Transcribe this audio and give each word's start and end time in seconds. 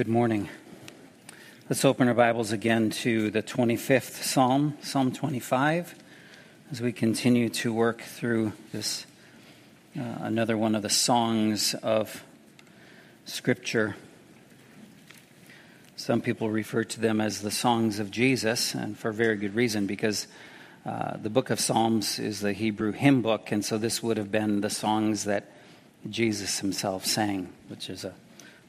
Good 0.00 0.08
morning. 0.08 0.48
Let's 1.68 1.84
open 1.84 2.08
our 2.08 2.14
Bibles 2.14 2.52
again 2.52 2.88
to 2.88 3.30
the 3.30 3.42
25th 3.42 4.22
Psalm, 4.22 4.78
Psalm 4.80 5.12
25, 5.12 5.94
as 6.72 6.80
we 6.80 6.90
continue 6.90 7.50
to 7.50 7.70
work 7.70 8.00
through 8.00 8.54
this, 8.72 9.04
uh, 9.94 10.00
another 10.20 10.56
one 10.56 10.74
of 10.74 10.80
the 10.80 10.88
songs 10.88 11.74
of 11.74 12.24
Scripture. 13.26 13.94
Some 15.96 16.22
people 16.22 16.48
refer 16.48 16.82
to 16.82 16.98
them 16.98 17.20
as 17.20 17.42
the 17.42 17.50
songs 17.50 17.98
of 17.98 18.10
Jesus, 18.10 18.74
and 18.74 18.98
for 18.98 19.12
very 19.12 19.36
good 19.36 19.54
reason, 19.54 19.86
because 19.86 20.28
uh, 20.86 21.18
the 21.18 21.28
book 21.28 21.50
of 21.50 21.60
Psalms 21.60 22.18
is 22.18 22.40
the 22.40 22.54
Hebrew 22.54 22.92
hymn 22.92 23.20
book, 23.20 23.52
and 23.52 23.62
so 23.62 23.76
this 23.76 24.02
would 24.02 24.16
have 24.16 24.32
been 24.32 24.62
the 24.62 24.70
songs 24.70 25.24
that 25.24 25.50
Jesus 26.08 26.60
himself 26.60 27.04
sang, 27.04 27.52
which 27.68 27.90
is 27.90 28.06
a 28.06 28.14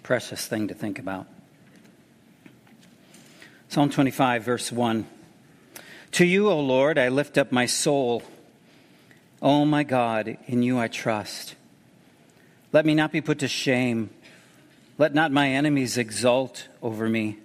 precious 0.04 0.48
thing 0.48 0.68
to 0.68 0.74
think 0.74 1.00
about. 1.00 1.28
Psalm 3.70 3.90
25, 3.90 4.44
verse 4.44 4.72
1. 4.72 5.06
To 6.14 6.26
you, 6.26 6.50
O 6.50 6.60
Lord, 6.60 6.98
I 6.98 7.08
lift 7.10 7.38
up 7.38 7.52
my 7.52 7.66
soul. 7.66 8.24
O 9.42 9.66
my 9.66 9.84
God, 9.84 10.38
in 10.48 10.62
you 10.62 10.78
I 10.78 10.88
trust. 10.88 11.56
Let 12.74 12.86
me 12.86 12.94
not 12.94 13.12
be 13.12 13.22
put 13.22 13.40
to 13.40 13.48
shame. 13.48 14.10
Let 14.98 15.14
not 15.14 15.32
my 15.32 15.50
enemies 15.50 15.98
exult 15.98 16.68
over 16.82 17.08
me. 17.08 17.38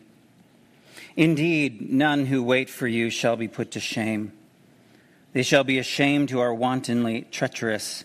Indeed, 1.17 1.91
none 1.91 2.27
who 2.27 2.43
wait 2.43 2.69
for 2.69 2.87
you 2.87 3.09
shall 3.09 3.37
be 3.37 3.49
put 3.49 3.71
to 3.73 3.81
shame. 3.81 4.33
They 5.33 5.43
shall 5.43 5.65
be 5.65 5.79
ashamed 5.79 6.31
who 6.31 6.41
are 6.41 6.53
wantonly 6.53 7.23
treacherous. 7.31 8.05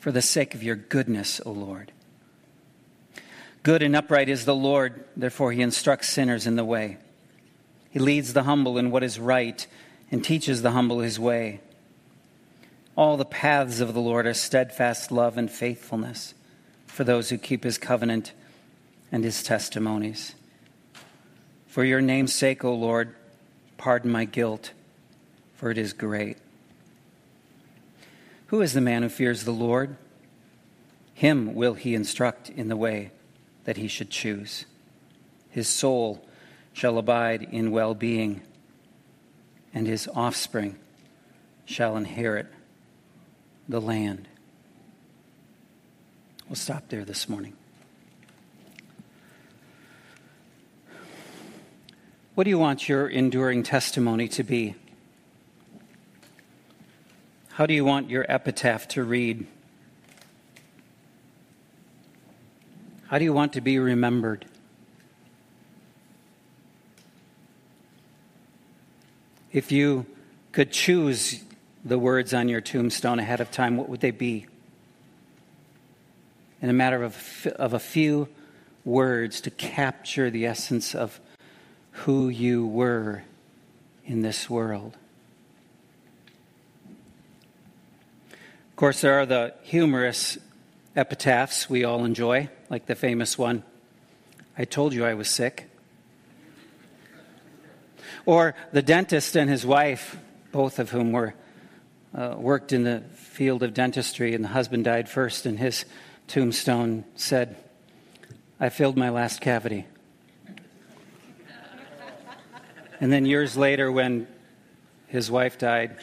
for 0.00 0.10
the 0.10 0.22
sake 0.22 0.54
of 0.54 0.62
your 0.62 0.76
goodness, 0.76 1.40
O 1.46 1.52
Lord. 1.52 1.92
Good 3.62 3.82
and 3.82 3.94
upright 3.94 4.30
is 4.30 4.46
the 4.46 4.54
Lord, 4.54 5.04
therefore 5.14 5.52
he 5.52 5.60
instructs 5.60 6.08
sinners 6.08 6.46
in 6.46 6.56
the 6.56 6.64
way. 6.64 6.96
He 7.90 7.98
leads 7.98 8.32
the 8.32 8.44
humble 8.44 8.78
in 8.78 8.90
what 8.90 9.04
is 9.04 9.18
right 9.18 9.64
and 10.10 10.24
teaches 10.24 10.62
the 10.62 10.70
humble 10.70 11.00
his 11.00 11.20
way. 11.20 11.60
All 12.96 13.18
the 13.18 13.24
paths 13.26 13.80
of 13.80 13.92
the 13.92 14.00
Lord 14.00 14.26
are 14.26 14.34
steadfast 14.34 15.12
love 15.12 15.36
and 15.36 15.50
faithfulness 15.50 16.34
for 16.86 17.04
those 17.04 17.28
who 17.28 17.38
keep 17.38 17.62
his 17.62 17.78
covenant 17.78 18.32
and 19.12 19.22
his 19.22 19.42
testimonies. 19.42 20.34
For 21.66 21.84
your 21.84 22.00
name's 22.00 22.34
sake, 22.34 22.64
O 22.64 22.74
Lord, 22.74 23.14
pardon 23.76 24.10
my 24.10 24.24
guilt, 24.24 24.72
for 25.54 25.70
it 25.70 25.78
is 25.78 25.92
great. 25.92 26.38
Who 28.50 28.62
is 28.62 28.72
the 28.72 28.80
man 28.80 29.04
who 29.04 29.08
fears 29.08 29.44
the 29.44 29.52
Lord? 29.52 29.96
Him 31.14 31.54
will 31.54 31.74
he 31.74 31.94
instruct 31.94 32.50
in 32.50 32.66
the 32.66 32.76
way 32.76 33.12
that 33.62 33.76
he 33.76 33.86
should 33.86 34.10
choose. 34.10 34.64
His 35.50 35.68
soul 35.68 36.26
shall 36.72 36.98
abide 36.98 37.44
in 37.44 37.70
well 37.70 37.94
being, 37.94 38.42
and 39.72 39.86
his 39.86 40.08
offspring 40.16 40.76
shall 41.64 41.96
inherit 41.96 42.48
the 43.68 43.80
land. 43.80 44.26
We'll 46.48 46.56
stop 46.56 46.88
there 46.88 47.04
this 47.04 47.28
morning. 47.28 47.52
What 52.34 52.42
do 52.42 52.50
you 52.50 52.58
want 52.58 52.88
your 52.88 53.06
enduring 53.06 53.62
testimony 53.62 54.26
to 54.26 54.42
be? 54.42 54.74
How 57.60 57.66
do 57.66 57.74
you 57.74 57.84
want 57.84 58.08
your 58.08 58.24
epitaph 58.26 58.88
to 58.88 59.04
read? 59.04 59.46
How 63.08 63.18
do 63.18 63.24
you 63.24 63.34
want 63.34 63.52
to 63.52 63.60
be 63.60 63.78
remembered? 63.78 64.46
If 69.52 69.70
you 69.70 70.06
could 70.52 70.72
choose 70.72 71.44
the 71.84 71.98
words 71.98 72.32
on 72.32 72.48
your 72.48 72.62
tombstone 72.62 73.18
ahead 73.18 73.42
of 73.42 73.50
time, 73.50 73.76
what 73.76 73.90
would 73.90 74.00
they 74.00 74.10
be? 74.10 74.46
In 76.62 76.70
a 76.70 76.72
matter 76.72 77.02
of, 77.02 77.46
of 77.56 77.74
a 77.74 77.78
few 77.78 78.30
words 78.86 79.42
to 79.42 79.50
capture 79.50 80.30
the 80.30 80.46
essence 80.46 80.94
of 80.94 81.20
who 81.90 82.30
you 82.30 82.66
were 82.66 83.22
in 84.06 84.22
this 84.22 84.48
world. 84.48 84.96
Course, 88.80 89.02
there 89.02 89.20
are 89.20 89.26
the 89.26 89.52
humorous 89.60 90.38
epitaphs 90.96 91.68
we 91.68 91.84
all 91.84 92.02
enjoy, 92.02 92.48
like 92.70 92.86
the 92.86 92.94
famous 92.94 93.36
one 93.36 93.62
I 94.56 94.64
told 94.64 94.94
you 94.94 95.04
I 95.04 95.12
was 95.12 95.28
sick. 95.28 95.70
Or 98.24 98.54
the 98.72 98.80
dentist 98.80 99.36
and 99.36 99.50
his 99.50 99.66
wife, 99.66 100.16
both 100.50 100.78
of 100.78 100.88
whom 100.88 101.12
were 101.12 101.34
uh, 102.14 102.36
worked 102.38 102.72
in 102.72 102.84
the 102.84 103.02
field 103.16 103.62
of 103.62 103.74
dentistry, 103.74 104.34
and 104.34 104.42
the 104.42 104.48
husband 104.48 104.86
died 104.86 105.10
first, 105.10 105.44
and 105.44 105.58
his 105.58 105.84
tombstone 106.26 107.04
said, 107.16 107.56
I 108.58 108.70
filled 108.70 108.96
my 108.96 109.10
last 109.10 109.42
cavity. 109.42 109.84
and 112.98 113.12
then 113.12 113.26
years 113.26 113.58
later, 113.58 113.92
when 113.92 114.26
his 115.06 115.30
wife 115.30 115.58
died, 115.58 115.98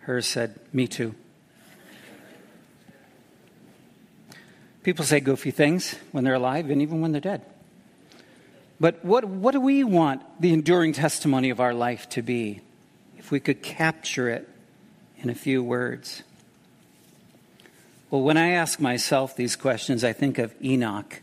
hers 0.00 0.26
said, 0.26 0.58
Me 0.72 0.88
too. 0.88 1.14
People 4.86 5.04
say 5.04 5.18
goofy 5.18 5.50
things 5.50 5.96
when 6.12 6.22
they're 6.22 6.34
alive 6.34 6.70
and 6.70 6.80
even 6.80 7.00
when 7.00 7.10
they're 7.10 7.20
dead. 7.20 7.42
But 8.78 9.04
what, 9.04 9.24
what 9.24 9.50
do 9.50 9.60
we 9.60 9.82
want 9.82 10.22
the 10.40 10.52
enduring 10.52 10.92
testimony 10.92 11.50
of 11.50 11.58
our 11.58 11.74
life 11.74 12.08
to 12.10 12.22
be 12.22 12.60
if 13.18 13.32
we 13.32 13.40
could 13.40 13.64
capture 13.64 14.28
it 14.28 14.48
in 15.18 15.28
a 15.28 15.34
few 15.34 15.60
words? 15.60 16.22
Well, 18.12 18.22
when 18.22 18.36
I 18.36 18.50
ask 18.50 18.78
myself 18.78 19.34
these 19.34 19.56
questions, 19.56 20.04
I 20.04 20.12
think 20.12 20.38
of 20.38 20.54
Enoch 20.62 21.20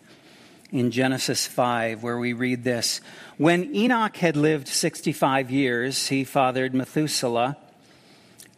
in 0.70 0.92
Genesis 0.92 1.48
5, 1.48 2.04
where 2.04 2.18
we 2.18 2.34
read 2.34 2.66
this 2.66 3.00
When 3.38 3.74
Enoch 3.74 4.18
had 4.18 4.36
lived 4.36 4.68
65 4.68 5.50
years, 5.50 6.10
he 6.10 6.26
fathered 6.26 6.74
Methuselah. 6.74 7.56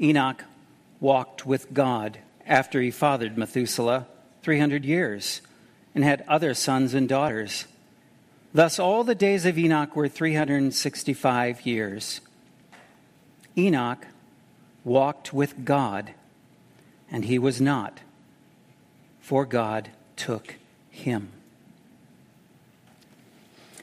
Enoch 0.02 0.46
walked 1.00 1.46
with 1.46 1.76
God 1.76 2.18
after 2.48 2.82
he 2.82 2.90
fathered 2.90 3.38
Methuselah 3.38 4.08
300 4.46 4.86
years 4.86 5.42
and 5.96 6.04
had 6.04 6.24
other 6.28 6.54
sons 6.54 6.94
and 6.94 7.10
daughters. 7.10 7.66
Thus, 8.54 8.78
all 8.78 9.04
the 9.04 9.16
days 9.16 9.44
of 9.44 9.58
Enoch 9.58 9.96
were 9.96 10.08
365 10.08 11.66
years. 11.66 12.22
Enoch 13.58 14.06
walked 14.84 15.34
with 15.34 15.66
God, 15.66 16.12
and 17.10 17.26
he 17.26 17.40
was 17.40 17.60
not, 17.60 18.02
for 19.20 19.48
God 19.48 19.90
took 20.16 20.58
him. 20.92 21.32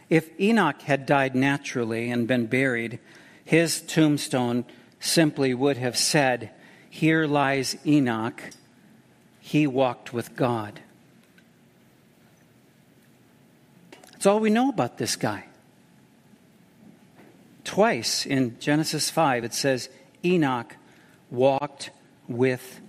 If 0.09 0.31
Enoch 0.41 0.81
had 0.83 1.07
died 1.07 1.35
naturally 1.35 2.09
and 2.09 2.29
been 2.29 2.47
buried, 2.47 3.01
his 3.45 3.81
tombstone 3.81 4.65
simply 5.01 5.55
would 5.55 5.79
have 5.79 5.97
said, 5.97 6.53
Here 6.89 7.27
lies 7.27 7.77
Enoch 7.85 8.41
he 9.53 9.67
walked 9.67 10.15
with 10.15 10.35
God. 10.35 10.81
That's 14.13 14.25
all 14.25 14.41
we 14.41 14.49
know 14.49 14.71
about 14.71 14.97
this 14.97 15.15
guy. 15.15 15.45
Twice 17.63 18.25
in 18.25 18.59
Genesis 18.61 19.11
5, 19.11 19.45
it 19.45 19.53
says 19.53 19.91
Enoch 20.25 20.75
walked 21.31 21.91
with 22.29 22.81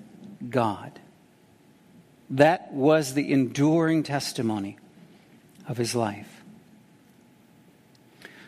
God. 0.50 1.02
That 2.30 2.72
was 2.72 3.14
the 3.14 3.34
enduring 3.34 4.04
testimony 4.04 4.78
of 5.68 5.76
his 5.76 5.94
life. 5.94 6.46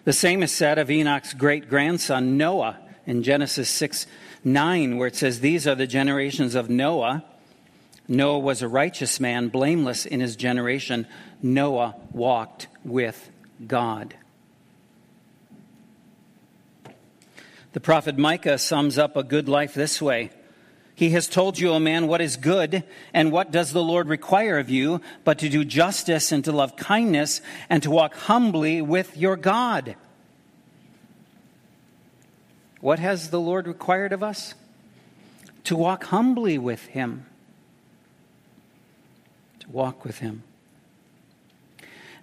The 0.06 0.14
same 0.14 0.42
is 0.42 0.54
said 0.54 0.78
of 0.78 0.90
Enoch's 0.90 1.34
great 1.34 1.68
grandson 1.68 2.38
Noah 2.38 2.78
in 3.06 3.24
Genesis 3.24 3.68
6 3.68 4.08
9, 4.46 4.96
where 4.96 5.10
it 5.10 5.18
says, 5.18 5.42
These 5.42 5.68
are 5.68 5.76
the 5.76 5.86
generations 5.86 6.56
of 6.56 6.70
Noah. 6.70 7.26
Noah 8.08 8.40
was 8.40 8.62
a 8.62 8.68
righteous 8.68 9.20
man, 9.20 9.50
blameless 9.50 10.06
in 10.06 10.20
his 10.20 10.36
generation. 10.36 11.08
Noah 11.42 11.96
walked 12.12 12.68
with 12.84 13.30
God. 13.66 14.16
The 17.74 17.80
prophet 17.82 18.18
Micah 18.18 18.58
sums 18.58 18.98
up 18.98 19.18
a 19.18 19.24
good 19.24 19.50
life 19.50 19.74
this 19.74 20.02
way. 20.02 20.30
He 20.96 21.10
has 21.10 21.28
told 21.28 21.60
you, 21.60 21.72
O 21.72 21.80
man, 21.80 22.08
what 22.08 22.22
is 22.22 22.38
good, 22.38 22.86
and 23.14 23.32
what 23.32 23.52
does 23.52 23.74
the 23.74 23.84
Lord 23.84 24.08
require 24.08 24.58
of 24.60 24.70
you, 24.70 25.02
but 25.26 25.40
to 25.40 25.50
do 25.50 25.66
justice 25.66 26.32
and 26.32 26.44
to 26.46 26.54
love 26.54 26.78
kindness, 26.78 27.42
and 27.70 27.84
to 27.84 27.92
walk 27.92 28.16
humbly 28.16 28.82
with 28.82 29.18
your 29.18 29.36
God. 29.36 29.98
What 32.80 33.00
has 33.00 33.30
the 33.30 33.42
Lord 33.42 33.68
required 33.68 34.14
of 34.14 34.24
us? 34.24 34.54
To 35.66 35.76
walk 35.76 36.06
humbly 36.06 36.58
with 36.58 36.86
Him. 36.86 37.26
To 39.66 39.72
walk 39.72 40.04
with 40.04 40.20
Him. 40.20 40.44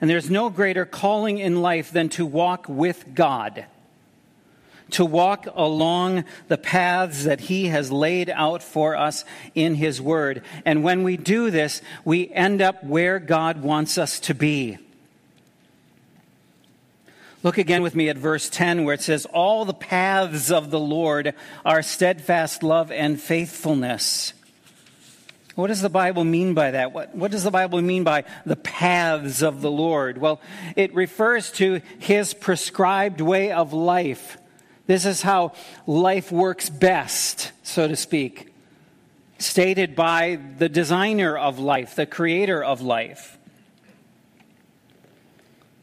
And 0.01 0.11
there's 0.11 0.31
no 0.31 0.51
greater 0.51 0.85
calling 0.85 1.39
in 1.39 1.63
life 1.63 1.93
than 1.93 2.09
to 2.11 2.27
walk 2.27 2.67
with 2.69 3.15
God 3.15 3.67
to 4.93 5.05
walk 5.05 5.47
along 5.55 6.25
the 6.49 6.59
paths 6.59 7.25
that 7.25 7.41
He 7.41 7.67
has 7.67 7.91
laid 7.91 8.31
out 8.31 8.63
for 8.63 8.97
us 8.97 9.25
in 9.55 9.75
His 9.75 10.01
Word. 10.01 10.43
And 10.65 10.85
when 10.85 11.03
we 11.03 11.17
do 11.17 11.51
this, 11.51 11.83
we 12.05 12.31
end 12.31 12.63
up 12.63 12.85
where 12.85 13.19
God 13.19 13.63
wants 13.63 13.99
us 13.99 14.21
to 14.21 14.35
be. 14.35 14.79
Look 17.43 17.59
again 17.59 17.83
with 17.83 17.97
me 17.97 18.09
at 18.09 18.17
verse 18.17 18.49
10 18.49 18.85
where 18.85 18.95
it 18.95 19.03
says, 19.03 19.27
All 19.27 19.65
the 19.65 19.75
paths 19.75 20.51
of 20.53 20.71
the 20.71 20.79
Lord 20.79 21.35
are 21.65 21.83
steadfast 21.83 22.63
love 22.63 22.93
and 22.93 23.21
faithfulness. 23.21 24.33
What 25.55 25.67
does 25.67 25.83
the 25.83 25.91
Bible 25.91 26.25
mean 26.25 26.55
by 26.55 26.71
that? 26.71 26.93
What, 26.93 27.15
what 27.15 27.31
does 27.31 27.45
the 27.45 27.51
Bible 27.51 27.81
mean 27.83 28.05
by 28.05 28.25
the 28.47 28.57
paths 28.57 29.43
of 29.43 29.61
the 29.61 29.71
Lord? 29.71 30.17
Well, 30.17 30.41
it 30.77 30.95
refers 30.95 31.51
to 31.53 31.83
his 31.99 32.33
prescribed 32.33 33.21
way 33.21 33.53
of 33.53 33.73
life. 33.73 34.39
This 34.87 35.05
is 35.05 35.23
how 35.23 35.53
life 35.87 36.33
works 36.33 36.71
best, 36.71 37.53
so 37.63 37.87
to 37.87 37.97
speak, 37.97 38.55
stated 39.39 39.95
by 39.95 40.39
the 40.59 40.69
designer 40.69 41.37
of 41.37 41.59
life, 41.59 41.97
the 41.97 42.07
creator 42.07 42.65
of 42.65 42.81
life. 42.81 43.39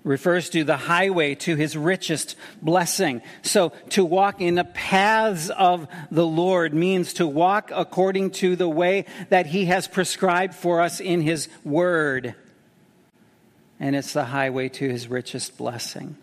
Refers 0.03 0.49
to 0.51 0.63
the 0.63 0.77
highway 0.77 1.35
to 1.35 1.55
his 1.55 1.75
richest 1.75 2.35
blessing. 2.61 3.21
So, 3.41 3.73
to 3.89 4.05
walk 4.05 4.39
in 4.39 4.55
the 4.55 4.63
paths 4.63 5.49
of 5.49 5.87
the 6.09 6.25
Lord 6.25 6.73
means 6.73 7.13
to 7.15 7.27
walk 7.27 7.69
according 7.75 8.31
to 8.31 8.55
the 8.55 8.69
way 8.69 9.05
that 9.27 9.47
he 9.47 9.65
has 9.65 9.89
prescribed 9.89 10.55
for 10.55 10.79
us 10.79 11.01
in 11.01 11.21
his 11.21 11.49
word. 11.65 12.33
And 13.77 13.95
it's 13.95 14.13
the 14.13 14.25
highway 14.25 14.69
to 14.69 14.89
his 14.89 15.09
richest 15.09 15.57
blessing. 15.57 16.15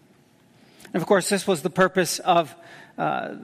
And 0.93 1.02
of 1.02 1.06
course, 1.06 1.29
this 1.29 1.46
was 1.46 1.61
the 1.61 1.70
purpose 1.70 2.19
of 2.19 2.55
uh, 2.96 3.34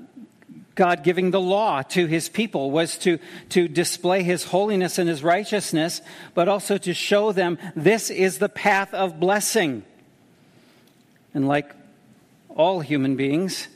God 0.75 1.03
giving 1.03 1.31
the 1.31 1.41
law 1.41 1.83
to 1.83 2.07
his 2.07 2.29
people 2.29 2.71
was 2.71 2.97
to, 2.99 3.19
to 3.51 3.69
display 3.69 4.23
his 4.23 4.45
holiness 4.45 4.99
and 4.99 5.09
his 5.09 5.23
righteousness, 5.23 6.01
but 6.35 6.49
also 6.49 6.79
to 6.79 6.95
show 6.95 7.33
them 7.33 7.59
this 7.77 8.11
is 8.11 8.39
the 8.39 8.49
path 8.49 8.95
of 8.95 9.21
blessing. 9.21 9.85
And 11.35 11.49
like 11.49 11.75
all 12.49 12.81
human 12.81 13.17
beings, 13.17 13.69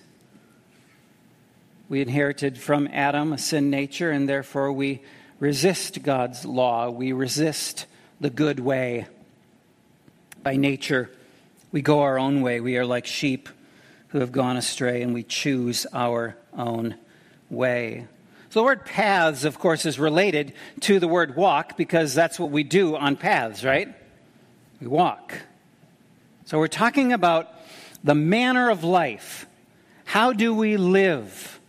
we 1.88 2.00
inherited 2.00 2.58
from 2.58 2.88
Adam 2.93 3.32
a 3.32 3.38
sin 3.38 3.70
nature, 3.70 4.11
and 4.11 4.29
therefore 4.29 4.73
we 4.73 5.03
resist 5.38 6.03
God's 6.03 6.44
law. 6.44 6.91
We 6.91 7.12
resist 7.12 7.87
the 8.20 8.31
good 8.31 8.61
way. 8.61 9.06
By 10.43 10.56
nature, 10.56 11.11
we 11.73 11.82
go 11.82 12.00
our 12.00 12.19
own 12.19 12.43
way. 12.43 12.61
We 12.61 12.76
are 12.76 12.87
like 12.87 13.06
sheep 13.06 13.49
who 14.09 14.20
have 14.20 14.32
gone 14.32 14.56
astray, 14.56 15.02
and 15.02 15.14
we 15.14 15.23
choose 15.23 15.87
our 15.93 16.37
own 16.56 16.97
way. 17.50 18.06
So 18.50 18.61
the 18.61 18.64
word 18.64 18.85
paths, 18.85 19.44
of 19.44 19.59
course, 19.59 19.87
is 19.87 19.99
related 19.99 20.55
to 20.81 20.99
the 20.99 21.09
word 21.09 21.37
walk 21.37 21.76
because 21.76 22.14
that's 22.14 22.38
what 22.38 22.50
we 22.50 22.62
do 22.62 22.97
on 22.97 23.17
paths, 23.17 23.64
right? 23.64 23.94
We 24.81 24.87
walk. 24.87 25.35
So 26.46 26.58
we're 26.58 26.69
talking 26.69 27.12
about 27.12 27.52
the 28.02 28.14
manner 28.14 28.70
of 28.70 28.82
life. 28.82 29.46
How 30.06 30.32
do 30.32 30.54
we 30.54 30.76
live? 30.76 31.60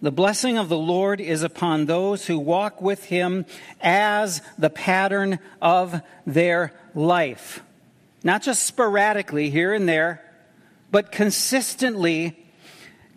The 0.00 0.10
blessing 0.10 0.58
of 0.58 0.68
the 0.68 0.78
Lord 0.78 1.20
is 1.20 1.44
upon 1.44 1.86
those 1.86 2.26
who 2.26 2.38
walk 2.38 2.82
with 2.82 3.04
him 3.04 3.46
as 3.80 4.42
the 4.58 4.70
pattern 4.70 5.38
of 5.60 6.00
their 6.26 6.72
life 6.94 7.62
not 8.24 8.42
just 8.42 8.64
sporadically 8.64 9.50
here 9.50 9.72
and 9.72 9.88
there, 9.88 10.22
but 10.90 11.10
consistently 11.10 12.41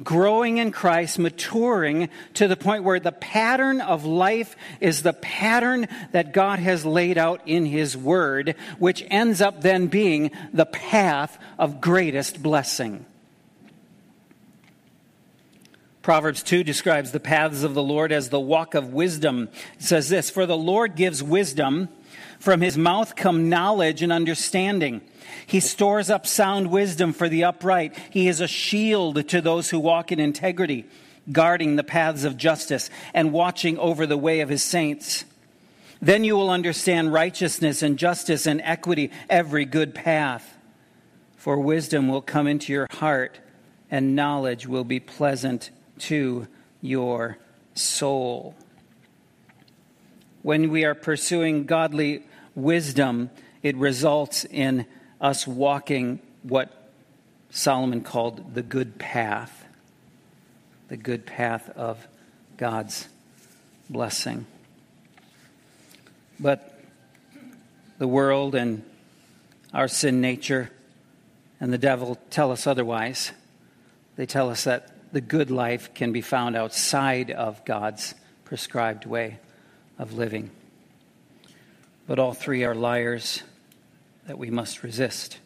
growing 0.04 0.58
in 0.58 0.72
Christ, 0.72 1.20
maturing 1.20 2.10
to 2.36 2.48
the 2.48 2.56
point 2.56 2.84
where 2.84 3.00
the 3.00 3.12
pattern 3.12 3.82
of 3.82 4.06
life 4.06 4.56
is 4.80 5.04
the 5.04 5.14
pattern 5.14 5.88
that 6.12 6.34
God 6.34 6.60
has 6.60 6.86
laid 6.86 7.18
out 7.18 7.42
in 7.46 7.66
His 7.66 7.96
Word, 7.96 8.56
which 8.80 9.06
ends 9.10 9.42
up 9.42 9.62
then 9.62 9.88
being 9.88 10.32
the 10.54 10.66
path 10.66 11.38
of 11.58 11.82
greatest 11.82 12.42
blessing. 12.44 13.06
Proverbs 16.02 16.44
2 16.44 16.64
describes 16.64 17.12
the 17.12 17.20
paths 17.20 17.64
of 17.64 17.74
the 17.74 17.82
Lord 17.82 18.12
as 18.12 18.30
the 18.30 18.40
walk 18.40 18.76
of 18.76 18.94
wisdom. 18.94 19.50
It 19.74 19.82
says 19.82 20.08
this 20.08 20.30
For 20.30 20.46
the 20.46 20.56
Lord 20.56 20.96
gives 20.96 21.24
wisdom 21.24 21.90
from 22.46 22.62
his 22.62 22.78
mouth 22.78 23.16
come 23.16 23.50
knowledge 23.50 24.04
and 24.04 24.14
understanding. 24.14 25.02
He 25.48 25.60
stores 25.60 26.12
up 26.12 26.28
sound 26.28 26.70
wisdom 26.70 27.12
for 27.12 27.28
the 27.28 27.44
upright. 27.44 27.98
He 28.12 28.28
is 28.28 28.40
a 28.40 28.48
shield 28.48 29.28
to 29.30 29.42
those 29.42 29.72
who 29.72 29.80
walk 29.80 30.12
in 30.12 30.20
integrity, 30.20 30.86
guarding 31.32 31.76
the 31.76 31.84
paths 31.84 32.24
of 32.24 32.38
justice 32.38 32.92
and 33.16 33.34
watching 33.34 33.80
over 33.80 34.06
the 34.06 34.16
way 34.16 34.42
of 34.42 34.50
his 34.50 34.62
saints. 34.62 35.26
Then 36.00 36.24
you 36.24 36.36
will 36.36 36.52
understand 36.52 37.12
righteousness 37.12 37.82
and 37.82 37.98
justice 37.98 38.46
and 38.46 38.62
equity, 38.62 39.10
every 39.28 39.66
good 39.66 39.96
path. 39.96 40.56
For 41.38 41.58
wisdom 41.58 42.08
will 42.08 42.22
come 42.22 42.46
into 42.46 42.72
your 42.72 42.88
heart, 42.92 43.40
and 43.90 44.16
knowledge 44.16 44.68
will 44.68 44.84
be 44.84 45.00
pleasant 45.00 45.72
to 45.98 46.48
your 46.80 47.40
soul. 47.74 48.54
When 50.44 50.70
we 50.70 50.86
are 50.86 50.94
pursuing 50.94 51.66
godly 51.66 52.24
wisdom, 52.56 53.30
it 53.62 53.76
results 53.76 54.46
in 54.46 54.86
us 55.22 55.46
walking 55.46 56.20
what 56.44 56.92
Solomon 57.50 58.02
called 58.02 58.54
the 58.54 58.64
good 58.64 58.98
path, 58.98 59.66
the 60.88 60.98
good 60.98 61.26
path 61.26 61.70
of 61.70 62.08
God's 62.58 63.08
blessing. 63.90 64.46
But 66.40 66.80
the 67.98 68.08
world 68.08 68.56
and 68.56 68.84
our 69.74 69.88
sin 69.88 70.22
nature 70.22 70.70
and 71.60 71.72
the 71.72 71.78
devil 71.78 72.18
tell 72.30 72.52
us 72.52 72.68
otherwise. 72.68 73.32
They 74.16 74.26
tell 74.26 74.50
us 74.50 74.66
that 74.66 74.92
the 75.14 75.22
good 75.22 75.50
life 75.50 75.94
can 75.94 76.12
be 76.12 76.22
found 76.22 76.56
outside 76.56 77.32
of 77.32 77.64
God's 77.66 78.16
prescribed 78.44 79.06
way 79.06 79.40
of 79.98 80.14
living. 80.14 80.52
But 82.08 82.20
all 82.20 82.34
three 82.34 82.64
are 82.64 82.76
liars 82.76 83.42
that 84.28 84.38
we 84.38 84.50
must 84.50 84.84
resist. 84.84 85.40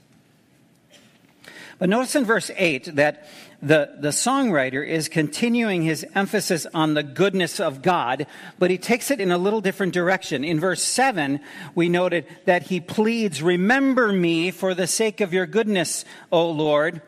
But 1.77 1.87
notice 1.87 2.15
in 2.15 2.25
verse 2.25 2.51
8 2.57 2.95
that 2.95 3.25
the, 3.61 3.95
the 3.99 4.09
songwriter 4.09 4.85
is 4.85 5.07
continuing 5.07 5.81
his 5.81 6.05
emphasis 6.13 6.65
on 6.73 6.93
the 6.93 7.03
goodness 7.03 7.59
of 7.61 7.81
God, 7.81 8.27
but 8.57 8.69
he 8.69 8.77
takes 8.77 9.11
it 9.11 9.21
in 9.21 9.31
a 9.31 9.37
little 9.37 9.61
different 9.61 9.93
direction. 9.93 10.43
In 10.43 10.59
verse 10.59 10.83
7, 10.83 11.39
we 11.75 11.87
noted 11.87 12.25
that 12.45 12.63
he 12.63 12.81
pleads, 12.81 13.41
Remember 13.41 14.11
me 14.11 14.51
for 14.51 14.73
the 14.73 14.87
sake 14.87 15.21
of 15.21 15.33
your 15.33 15.45
goodness, 15.45 16.03
O 16.31 16.49
Lord. 16.51 17.01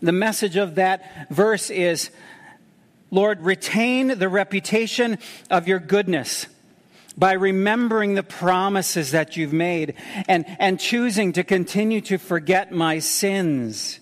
The 0.00 0.12
message 0.12 0.56
of 0.56 0.76
that 0.76 1.28
verse 1.30 1.68
is, 1.68 2.10
Lord, 3.10 3.42
retain 3.42 4.18
the 4.18 4.30
reputation 4.30 5.18
of 5.50 5.68
your 5.68 5.78
goodness 5.78 6.46
by 7.20 7.32
remembering 7.32 8.14
the 8.14 8.22
promises 8.22 9.10
that 9.10 9.36
you've 9.36 9.52
made 9.52 9.94
and, 10.26 10.46
and 10.58 10.80
choosing 10.80 11.34
to 11.34 11.44
continue 11.44 12.00
to 12.00 12.16
forget 12.16 12.72
my 12.72 12.98
sins. 12.98 14.00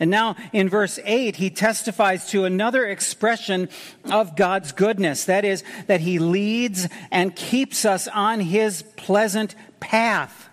And 0.00 0.10
now 0.10 0.36
in 0.54 0.70
verse 0.70 0.98
8, 1.04 1.36
he 1.36 1.50
testifies 1.50 2.30
to 2.30 2.46
another 2.46 2.86
expression 2.86 3.68
of 4.10 4.36
God's 4.36 4.72
goodness. 4.72 5.24
That 5.26 5.44
is, 5.44 5.64
that 5.86 6.00
he 6.00 6.18
leads 6.18 6.88
and 7.10 7.36
keeps 7.36 7.84
us 7.84 8.08
on 8.08 8.40
his 8.40 8.82
pleasant 8.96 9.54
path, 9.78 10.48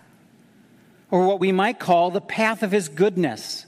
or 1.10 1.26
what 1.26 1.40
we 1.40 1.52
might 1.52 1.78
call 1.78 2.10
the 2.10 2.20
path 2.20 2.62
of 2.62 2.70
his 2.70 2.90
goodness. 2.90 3.64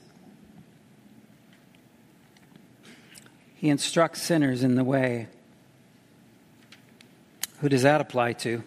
He 3.54 3.70
instructs 3.70 4.20
sinners 4.20 4.62
in 4.62 4.74
the 4.74 4.84
way. 4.84 5.28
Who 7.60 7.68
does 7.68 7.82
that 7.82 8.00
apply 8.00 8.34
to? 8.34 8.62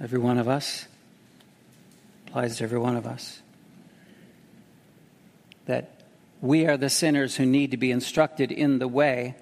Every 0.00 0.18
one 0.18 0.38
of 0.38 0.48
us. 0.48 0.86
applies 2.26 2.56
to 2.56 2.64
every 2.64 2.78
one 2.78 2.96
of 2.96 3.06
us. 3.06 3.40
That 5.66 6.02
we 6.40 6.66
are 6.66 6.76
the 6.76 6.90
sinners 6.90 7.36
who 7.36 7.46
need 7.46 7.70
to 7.70 7.76
be 7.76 7.92
instructed 7.92 8.50
in 8.50 8.80
the 8.80 8.88
way. 8.88 9.36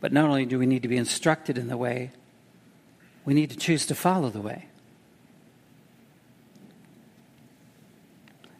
But 0.00 0.12
not 0.12 0.28
only 0.28 0.46
do 0.46 0.58
we 0.58 0.66
need 0.66 0.82
to 0.82 0.88
be 0.88 0.96
instructed 0.96 1.58
in 1.58 1.68
the 1.68 1.76
way, 1.76 2.10
we 3.24 3.34
need 3.34 3.50
to 3.50 3.56
choose 3.56 3.86
to 3.86 3.94
follow 3.94 4.30
the 4.30 4.40
way. 4.40 4.66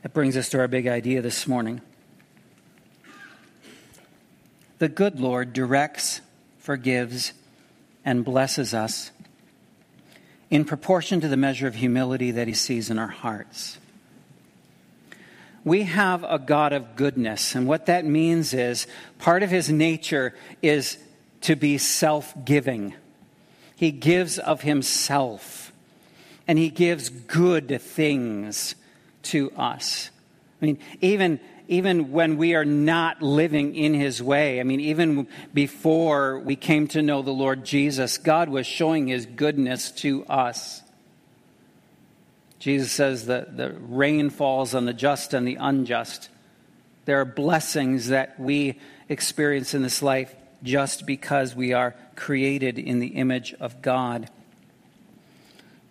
That 0.03 0.13
brings 0.15 0.37
us 0.37 0.49
to 0.51 0.61
our 0.61 0.69
big 0.69 0.87
idea 0.87 1.23
this 1.23 1.47
morning. 1.49 1.81
The 4.79 4.89
good 4.89 5.19
Lord 5.21 5.53
directs, 5.53 6.21
forgives, 6.59 7.33
and 8.05 8.25
blesses 8.25 8.75
us 8.75 9.11
in 10.51 10.65
proportion 10.65 11.21
to 11.21 11.29
the 11.29 11.37
measure 11.37 11.67
of 11.67 11.75
humility 11.75 12.31
that 12.31 12.49
he 12.49 12.55
sees 12.55 12.89
in 12.89 12.99
our 12.99 13.09
hearts. 13.09 13.79
We 15.65 15.83
have 15.83 16.25
a 16.25 16.39
God 16.39 16.73
of 16.73 16.97
goodness, 16.97 17.55
and 17.55 17.67
what 17.67 17.87
that 17.87 18.05
means 18.05 18.55
is 18.55 18.87
part 19.19 19.43
of 19.43 19.51
his 19.51 19.69
nature 19.69 20.35
is 20.63 20.97
to 21.43 21.57
be 21.57 21.77
self 21.77 22.33
giving. 22.45 22.95
He 23.77 23.91
gives 23.91 24.39
of 24.39 24.63
himself, 24.63 25.73
and 26.47 26.59
he 26.59 26.71
gives 26.71 27.11
good 27.11 27.81
things 27.81 28.77
to 29.25 29.51
us. 29.57 30.11
I 30.63 30.67
mean, 30.67 30.79
even 31.01 31.41
even 31.69 32.13
when 32.13 32.39
we 32.39 32.55
are 32.55 32.65
not 32.65 33.23
living 33.23 33.77
in 33.77 33.93
his 33.93 34.23
way. 34.23 34.59
I 34.59 34.63
mean, 34.63 34.81
even 34.81 35.29
before 35.53 36.39
we 36.39 36.57
came 36.57 36.89
to 36.89 37.03
know 37.03 37.21
the 37.21 37.31
Lord 37.31 37.65
Jesus, 37.65 38.17
God 38.17 38.49
was 38.49 38.67
showing 38.67 39.07
his 39.07 39.27
goodness 39.27 39.91
to 39.93 40.25
us. 40.25 40.83
Jesus 42.59 42.91
says 42.91 43.27
that 43.27 43.57
the 43.57 43.73
rain 43.73 44.31
falls 44.31 44.75
on 44.75 44.87
the 44.87 44.95
just 44.95 45.35
and 45.35 45.47
the 45.47 45.57
unjust. 45.57 46.31
There 47.05 47.21
are 47.21 47.27
blessings 47.27 48.09
that 48.09 48.41
we 48.41 48.81
experience 49.09 49.75
in 49.75 49.83
this 49.83 50.03
life 50.03 50.35
just 50.63 51.07
because 51.07 51.55
we 51.55 51.75
are 51.75 51.95
created 52.17 52.79
in 52.79 52.99
the 52.99 53.09
image 53.09 53.55
of 53.61 53.81
God. 53.83 54.29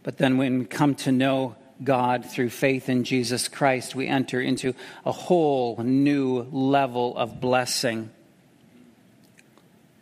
But 0.02 0.18
then 0.18 0.38
when 0.38 0.60
we 0.60 0.66
come 0.66 0.96
to 0.96 1.12
know 1.12 1.56
God 1.84 2.26
through 2.26 2.50
faith 2.50 2.90
in 2.90 3.04
Jesus 3.04 3.48
Christ, 3.48 3.96
we 3.96 4.08
enter 4.08 4.42
into 4.42 4.74
a 5.06 5.12
whole 5.12 5.78
new 5.84 6.48
level 6.52 7.16
of 7.18 7.40
blessing. 7.40 8.10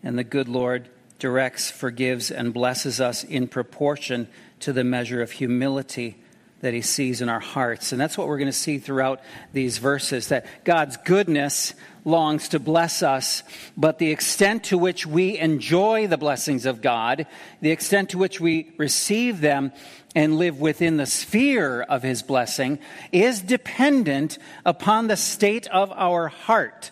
And 0.03 0.17
the 0.17 0.24
good 0.24 0.48
Lord 0.48 0.89
directs, 1.20 1.72
forgives, 1.72 2.32
and 2.32 2.53
blesses 2.53 3.01
us 3.01 3.24
in 3.24 3.48
proportion 3.48 4.27
to 4.62 4.74
the 4.74 4.84
measure 4.84 5.22
of 5.22 5.32
humility 5.32 6.17
that 6.62 6.74
he 6.74 6.82
sees 6.82 7.22
in 7.22 7.29
our 7.29 7.39
hearts. 7.39 7.91
And 7.91 8.01
that's 8.01 8.17
what 8.17 8.27
we're 8.27 8.38
going 8.38 8.48
to 8.48 8.53
see 8.53 8.77
throughout 8.77 9.22
these 9.53 9.77
verses 9.77 10.29
that 10.29 10.46
God's 10.63 10.98
goodness 10.98 11.74
longs 12.05 12.50
to 12.50 12.59
bless 12.59 13.03
us, 13.03 13.43
but 13.75 13.97
the 13.97 14.12
extent 14.12 14.63
to 14.65 14.77
which 14.77 15.05
we 15.05 15.38
enjoy 15.38 16.07
the 16.07 16.17
blessings 16.17 16.65
of 16.65 16.81
God, 16.81 17.25
the 17.62 17.71
extent 17.71 18.12
to 18.12 18.17
which 18.17 18.39
we 18.39 18.71
receive 18.77 19.41
them 19.41 19.74
and 20.15 20.38
live 20.38 20.59
within 20.62 20.97
the 20.97 21.05
sphere 21.05 21.81
of 21.81 22.03
his 22.03 22.24
blessing, 22.24 22.79
is 23.12 23.41
dependent 23.41 24.38
upon 24.65 25.07
the 25.07 25.17
state 25.17 25.67
of 25.67 25.91
our 25.91 26.29
heart. 26.29 26.91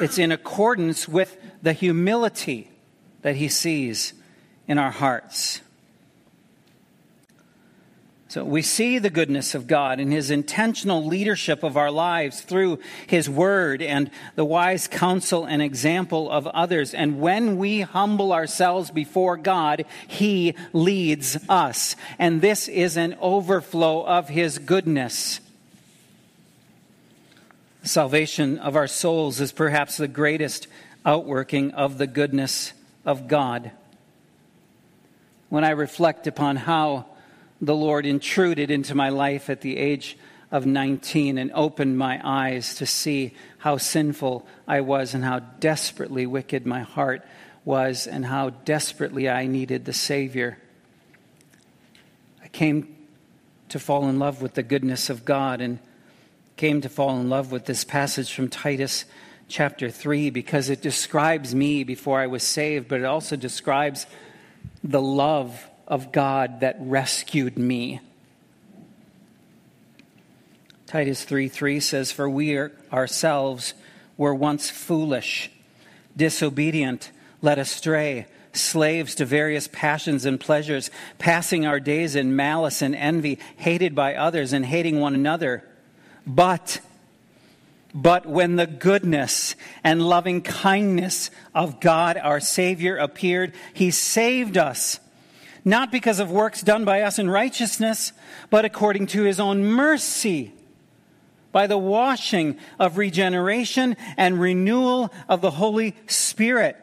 It's 0.00 0.18
in 0.18 0.30
accordance 0.30 1.08
with 1.08 1.36
the 1.62 1.72
humility 1.72 2.70
that 3.22 3.36
he 3.36 3.48
sees 3.48 4.12
in 4.68 4.78
our 4.78 4.90
hearts. 4.90 5.62
So 8.36 8.44
we 8.44 8.60
see 8.60 8.98
the 8.98 9.08
goodness 9.08 9.54
of 9.54 9.66
God 9.66 9.98
in 9.98 10.10
his 10.10 10.30
intentional 10.30 11.02
leadership 11.02 11.62
of 11.62 11.78
our 11.78 11.90
lives 11.90 12.42
through 12.42 12.80
his 13.06 13.30
word 13.30 13.80
and 13.80 14.10
the 14.34 14.44
wise 14.44 14.88
counsel 14.88 15.46
and 15.46 15.62
example 15.62 16.30
of 16.30 16.46
others. 16.48 16.92
And 16.92 17.18
when 17.18 17.56
we 17.56 17.80
humble 17.80 18.34
ourselves 18.34 18.90
before 18.90 19.38
God, 19.38 19.86
he 20.06 20.54
leads 20.74 21.38
us. 21.48 21.96
And 22.18 22.42
this 22.42 22.68
is 22.68 22.98
an 22.98 23.16
overflow 23.22 24.04
of 24.04 24.28
his 24.28 24.58
goodness. 24.58 25.40
Salvation 27.84 28.58
of 28.58 28.76
our 28.76 28.86
souls 28.86 29.40
is 29.40 29.50
perhaps 29.50 29.96
the 29.96 30.08
greatest 30.08 30.66
outworking 31.06 31.70
of 31.70 31.96
the 31.96 32.06
goodness 32.06 32.74
of 33.06 33.28
God. 33.28 33.70
When 35.48 35.64
I 35.64 35.70
reflect 35.70 36.26
upon 36.26 36.56
how 36.56 37.06
the 37.60 37.74
Lord 37.74 38.06
intruded 38.06 38.70
into 38.70 38.94
my 38.94 39.08
life 39.08 39.48
at 39.48 39.60
the 39.60 39.76
age 39.76 40.18
of 40.50 40.66
19 40.66 41.38
and 41.38 41.50
opened 41.52 41.98
my 41.98 42.20
eyes 42.22 42.74
to 42.76 42.86
see 42.86 43.34
how 43.58 43.76
sinful 43.78 44.46
I 44.66 44.80
was 44.80 45.14
and 45.14 45.24
how 45.24 45.40
desperately 45.40 46.26
wicked 46.26 46.66
my 46.66 46.82
heart 46.82 47.24
was 47.64 48.06
and 48.06 48.26
how 48.26 48.50
desperately 48.50 49.28
I 49.28 49.46
needed 49.46 49.84
the 49.84 49.92
Savior. 49.92 50.58
I 52.42 52.48
came 52.48 52.96
to 53.70 53.80
fall 53.80 54.08
in 54.08 54.18
love 54.18 54.40
with 54.40 54.54
the 54.54 54.62
goodness 54.62 55.10
of 55.10 55.24
God 55.24 55.60
and 55.60 55.80
came 56.56 56.80
to 56.82 56.88
fall 56.88 57.18
in 57.18 57.28
love 57.28 57.50
with 57.50 57.64
this 57.64 57.84
passage 57.84 58.32
from 58.32 58.48
Titus 58.48 59.04
chapter 59.48 59.90
3 59.90 60.30
because 60.30 60.70
it 60.70 60.80
describes 60.80 61.54
me 61.54 61.82
before 61.84 62.20
I 62.20 62.28
was 62.28 62.42
saved, 62.42 62.88
but 62.88 63.00
it 63.00 63.04
also 63.04 63.34
describes 63.34 64.06
the 64.84 65.02
love 65.02 65.68
of 65.86 66.12
God 66.12 66.60
that 66.60 66.76
rescued 66.80 67.58
me. 67.58 68.00
Titus 70.86 71.24
3 71.24 71.48
3 71.48 71.80
says, 71.80 72.12
For 72.12 72.28
we 72.28 72.56
are, 72.56 72.72
ourselves 72.92 73.74
were 74.16 74.34
once 74.34 74.70
foolish, 74.70 75.50
disobedient, 76.16 77.10
led 77.42 77.58
astray, 77.58 78.26
slaves 78.52 79.14
to 79.16 79.24
various 79.24 79.68
passions 79.68 80.24
and 80.24 80.40
pleasures, 80.40 80.90
passing 81.18 81.66
our 81.66 81.80
days 81.80 82.14
in 82.14 82.36
malice 82.36 82.82
and 82.82 82.94
envy, 82.94 83.38
hated 83.56 83.94
by 83.94 84.14
others 84.14 84.52
and 84.52 84.64
hating 84.64 85.00
one 85.00 85.14
another. 85.14 85.64
But 86.26 86.80
but 87.94 88.26
when 88.26 88.56
the 88.56 88.66
goodness 88.66 89.56
and 89.82 90.06
loving 90.06 90.42
kindness 90.42 91.30
of 91.54 91.80
God 91.80 92.18
our 92.18 92.40
Savior 92.40 92.98
appeared, 92.98 93.54
He 93.72 93.90
saved 93.90 94.58
us 94.58 95.00
not 95.66 95.90
because 95.90 96.20
of 96.20 96.30
works 96.30 96.62
done 96.62 96.84
by 96.84 97.02
us 97.02 97.18
in 97.18 97.28
righteousness, 97.28 98.12
but 98.50 98.64
according 98.64 99.08
to 99.08 99.24
his 99.24 99.40
own 99.40 99.64
mercy, 99.64 100.54
by 101.50 101.66
the 101.66 101.76
washing 101.76 102.56
of 102.78 102.98
regeneration 102.98 103.96
and 104.16 104.40
renewal 104.40 105.12
of 105.28 105.40
the 105.40 105.50
Holy 105.50 105.96
Spirit. 106.06 106.76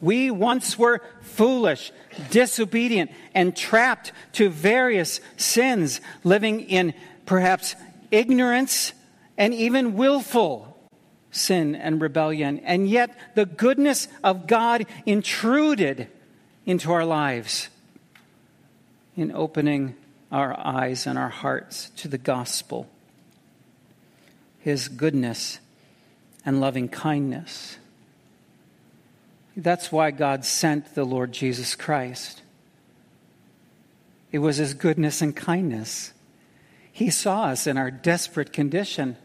We 0.00 0.30
once 0.30 0.78
were 0.78 1.02
foolish, 1.20 1.92
disobedient, 2.30 3.10
and 3.34 3.54
trapped 3.54 4.12
to 4.32 4.48
various 4.48 5.20
sins, 5.36 6.00
living 6.24 6.62
in 6.62 6.94
perhaps 7.26 7.76
ignorance 8.10 8.94
and 9.36 9.52
even 9.52 9.94
willful 9.94 10.74
sin 11.30 11.74
and 11.74 12.00
rebellion. 12.00 12.60
And 12.60 12.88
yet 12.88 13.14
the 13.34 13.44
goodness 13.44 14.08
of 14.22 14.46
God 14.46 14.86
intruded 15.04 16.08
into 16.66 16.92
our 16.92 17.04
lives 17.04 17.68
in 19.16 19.32
opening 19.32 19.94
our 20.32 20.58
eyes 20.58 21.06
and 21.06 21.18
our 21.18 21.28
hearts 21.28 21.90
to 21.96 22.08
the 22.08 22.18
gospel, 22.18 22.88
His 24.58 24.88
goodness 24.88 25.60
and 26.44 26.60
loving 26.60 26.88
kindness. 26.88 27.78
That's 29.56 29.92
why 29.92 30.10
God 30.10 30.44
sent 30.44 30.94
the 30.94 31.04
Lord 31.04 31.32
Jesus 31.32 31.74
Christ. 31.76 32.42
It 34.32 34.38
was 34.38 34.56
His 34.56 34.74
goodness 34.74 35.22
and 35.22 35.36
kindness. 35.36 36.12
He 36.90 37.10
saw 37.10 37.44
us 37.44 37.66
in 37.66 37.78
our 37.78 37.90
desperate 37.90 38.52
condition. 38.52 39.16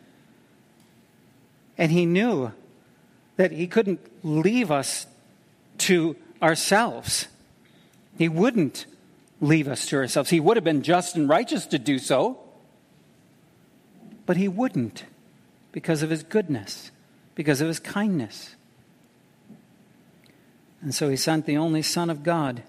And 1.78 1.92
He 1.92 2.06
knew 2.06 2.52
that 3.38 3.52
He 3.52 3.66
couldn't 3.66 4.00
leave 4.24 4.70
us 4.70 5.08
to 5.80 6.16
ourselves. 6.42 7.28
He 8.18 8.30
wouldn't 8.30 8.86
leave 9.42 9.68
us 9.68 9.86
to 9.88 9.98
ourselves. 9.98 10.30
He 10.30 10.40
would 10.40 10.58
have 10.58 10.64
been 10.64 10.84
just 10.84 11.16
and 11.16 11.30
righteous 11.30 11.66
to 11.68 11.80
do 11.80 12.00
so, 12.00 12.40
but 14.26 14.38
he 14.38 14.48
wouldn't 14.48 15.06
because 15.72 16.04
of 16.04 16.10
his 16.10 16.24
goodness, 16.24 16.92
because 17.36 17.62
of 17.62 17.68
his 17.68 17.80
kindness. 17.80 18.56
And 20.82 20.94
so 20.94 21.10
he 21.10 21.16
sent 21.16 21.46
the 21.46 21.58
only 21.58 21.82
Son 21.82 22.10
of 22.10 22.24
God 22.24 22.64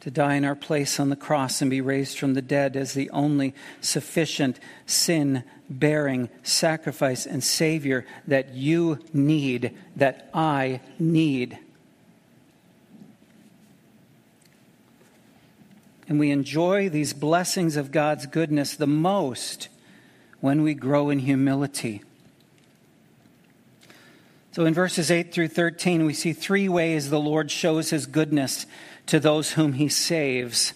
to 0.00 0.10
die 0.10 0.34
in 0.34 0.44
our 0.44 0.54
place 0.54 1.00
on 1.00 1.08
the 1.08 1.16
cross 1.16 1.60
and 1.60 1.70
be 1.70 1.80
raised 1.80 2.18
from 2.18 2.34
the 2.34 2.42
dead 2.42 2.76
as 2.76 2.92
the 2.92 3.10
only 3.10 3.54
sufficient 3.80 4.60
sin 4.86 5.42
bearing 5.68 6.28
sacrifice 6.42 7.26
and 7.26 7.42
Savior 7.42 8.06
that 8.26 8.54
you 8.54 9.00
need, 9.12 9.76
that 9.96 10.30
I 10.32 10.80
need. 10.98 11.58
And 16.08 16.18
we 16.20 16.30
enjoy 16.30 16.88
these 16.88 17.12
blessings 17.12 17.76
of 17.76 17.90
God's 17.90 18.26
goodness 18.26 18.76
the 18.76 18.86
most 18.86 19.68
when 20.40 20.62
we 20.62 20.74
grow 20.74 21.10
in 21.10 21.18
humility. 21.20 22.02
So 24.52 24.64
in 24.64 24.72
verses 24.72 25.10
8 25.10 25.32
through 25.32 25.48
13, 25.48 26.06
we 26.06 26.14
see 26.14 26.32
three 26.32 26.68
ways 26.68 27.10
the 27.10 27.20
Lord 27.20 27.50
shows 27.50 27.90
his 27.90 28.06
goodness 28.06 28.66
to 29.06 29.20
those 29.20 29.52
whom 29.52 29.74
he 29.74 29.88
saves. 29.88 30.72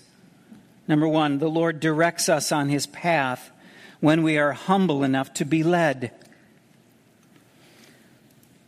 Number 0.87 1.09
one, 1.09 1.39
the 1.39 1.49
Lord 1.49 1.81
directs 1.81 2.29
us 2.29 2.53
on 2.53 2.69
his 2.69 2.87
path 2.87 3.51
when 4.01 4.23
we 4.23 4.37
are 4.39 4.53
humble 4.53 5.05
enough 5.05 5.33
to 5.35 5.45
be 5.45 5.63
led. 5.63 6.11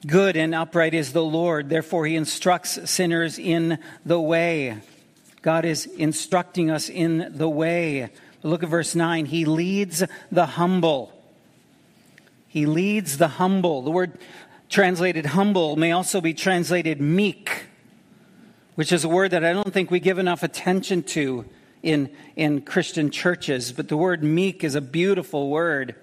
Good 0.06 0.36
and 0.36 0.54
upright 0.54 0.94
is 0.94 1.12
the 1.12 1.24
Lord, 1.24 1.68
therefore, 1.68 2.06
he 2.06 2.16
instructs 2.16 2.90
sinners 2.90 3.38
in 3.38 3.78
the 4.04 4.20
way. 4.20 4.78
God 5.42 5.64
is 5.64 5.86
instructing 5.86 6.70
us 6.70 6.88
in 6.88 7.32
the 7.36 7.48
way. 7.48 8.10
Look 8.44 8.62
at 8.62 8.68
verse 8.68 8.94
9. 8.94 9.26
He 9.26 9.44
leads 9.44 10.04
the 10.30 10.46
humble. 10.46 11.12
He 12.46 12.64
leads 12.64 13.18
the 13.18 13.28
humble. 13.28 13.82
The 13.82 13.90
word 13.90 14.18
translated 14.68 15.26
humble 15.26 15.74
may 15.76 15.90
also 15.90 16.20
be 16.20 16.32
translated 16.32 17.00
meek, 17.00 17.64
which 18.76 18.92
is 18.92 19.04
a 19.04 19.08
word 19.08 19.32
that 19.32 19.44
I 19.44 19.52
don't 19.52 19.72
think 19.72 19.90
we 19.90 20.00
give 20.00 20.18
enough 20.18 20.44
attention 20.44 21.02
to 21.04 21.44
in, 21.82 22.10
in 22.36 22.62
Christian 22.62 23.10
churches. 23.10 23.72
But 23.72 23.88
the 23.88 23.96
word 23.96 24.22
meek 24.22 24.62
is 24.62 24.76
a 24.76 24.80
beautiful 24.80 25.50
word. 25.50 25.96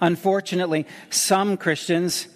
Unfortunately, 0.00 0.86
some 1.08 1.56
Christians 1.56 2.28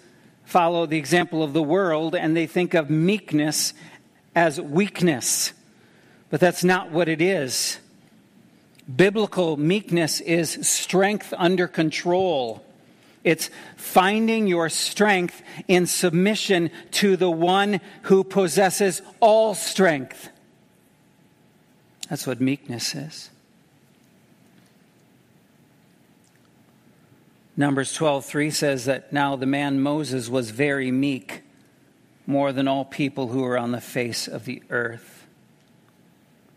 follow 0.45 0.85
the 0.87 0.97
example 0.97 1.43
of 1.43 1.53
the 1.53 1.63
world 1.63 2.15
and 2.15 2.35
they 2.35 2.47
think 2.47 2.73
of 2.73 2.89
meekness 2.89 3.73
as 4.35 4.59
weakness. 4.59 5.53
But 6.33 6.39
that's 6.39 6.63
not 6.63 6.89
what 6.89 7.09
it 7.09 7.21
is. 7.21 7.77
Biblical 8.95 9.55
meekness 9.55 10.19
is 10.19 10.67
strength 10.67 11.31
under 11.37 11.67
control. 11.67 12.65
It's 13.23 13.51
finding 13.75 14.47
your 14.47 14.69
strength 14.69 15.43
in 15.67 15.85
submission 15.85 16.71
to 16.93 17.17
the 17.17 17.29
one 17.29 17.81
who 18.01 18.23
possesses 18.23 19.03
all 19.19 19.53
strength. 19.53 20.29
That's 22.09 22.25
what 22.25 22.41
meekness 22.41 22.95
is. 22.95 23.29
Numbers 27.55 27.93
12:3 27.95 28.49
says 28.49 28.85
that 28.85 29.13
now 29.13 29.35
the 29.35 29.45
man 29.45 29.81
Moses 29.81 30.29
was 30.29 30.49
very 30.49 30.89
meek, 30.89 31.43
more 32.25 32.51
than 32.51 32.67
all 32.67 32.85
people 32.85 33.27
who 33.27 33.43
were 33.43 33.55
on 33.55 33.71
the 33.71 33.79
face 33.79 34.27
of 34.27 34.45
the 34.45 34.63
earth. 34.71 35.12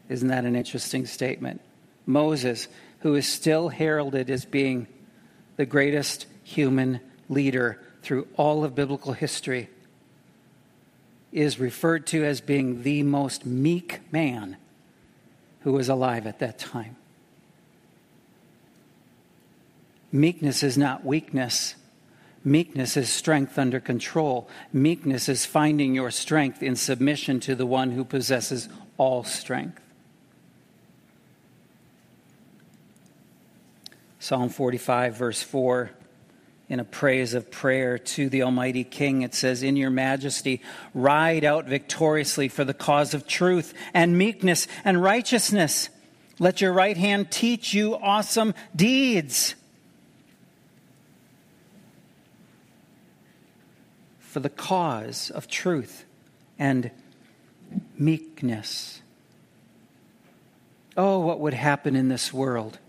Isn't 0.08 0.28
that 0.28 0.44
an 0.44 0.56
interesting 0.56 1.06
statement? 1.06 1.60
Moses, 2.06 2.68
who 3.00 3.14
is 3.14 3.26
still 3.26 3.68
heralded 3.68 4.30
as 4.30 4.44
being 4.44 4.86
the 5.56 5.66
greatest 5.66 6.26
human 6.44 7.00
leader 7.28 7.80
through 8.02 8.28
all 8.36 8.64
of 8.64 8.74
biblical 8.74 9.12
history, 9.12 9.68
is 11.32 11.58
referred 11.58 12.06
to 12.06 12.24
as 12.24 12.40
being 12.40 12.82
the 12.82 13.02
most 13.02 13.44
meek 13.44 14.00
man 14.12 14.56
who 15.60 15.72
was 15.72 15.88
alive 15.88 16.26
at 16.26 16.38
that 16.38 16.58
time. 16.58 16.96
Meekness 20.12 20.62
is 20.62 20.78
not 20.78 21.04
weakness. 21.04 21.74
Meekness 22.44 22.96
is 22.96 23.10
strength 23.10 23.58
under 23.58 23.80
control. 23.80 24.48
Meekness 24.72 25.28
is 25.28 25.44
finding 25.44 25.94
your 25.94 26.12
strength 26.12 26.62
in 26.62 26.76
submission 26.76 27.40
to 27.40 27.56
the 27.56 27.66
one 27.66 27.90
who 27.90 28.04
possesses 28.04 28.68
all 28.96 29.24
strength. 29.24 29.80
Psalm 34.26 34.48
45, 34.48 35.14
verse 35.14 35.40
4, 35.40 35.88
in 36.68 36.80
a 36.80 36.84
praise 36.84 37.32
of 37.32 37.48
prayer 37.48 37.96
to 37.96 38.28
the 38.28 38.42
Almighty 38.42 38.82
King, 38.82 39.22
it 39.22 39.36
says, 39.36 39.62
In 39.62 39.76
your 39.76 39.88
majesty, 39.88 40.62
ride 40.94 41.44
out 41.44 41.66
victoriously 41.66 42.48
for 42.48 42.64
the 42.64 42.74
cause 42.74 43.14
of 43.14 43.28
truth 43.28 43.72
and 43.94 44.18
meekness 44.18 44.66
and 44.84 45.00
righteousness. 45.00 45.90
Let 46.40 46.60
your 46.60 46.72
right 46.72 46.96
hand 46.96 47.30
teach 47.30 47.72
you 47.72 47.94
awesome 47.94 48.52
deeds. 48.74 49.54
For 54.18 54.40
the 54.40 54.50
cause 54.50 55.30
of 55.30 55.46
truth 55.46 56.04
and 56.58 56.90
meekness. 57.96 59.02
Oh, 60.96 61.20
what 61.20 61.38
would 61.38 61.54
happen 61.54 61.94
in 61.94 62.08
this 62.08 62.32
world 62.32 62.80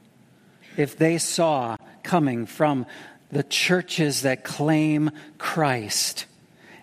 if 0.78 0.98
they 0.98 1.18
saw 1.18 1.76
coming 2.04 2.46
from 2.46 2.86
the 3.32 3.44
churches 3.44 4.22
that 4.22 4.44
claim 4.44 5.12
Christ 5.38 6.26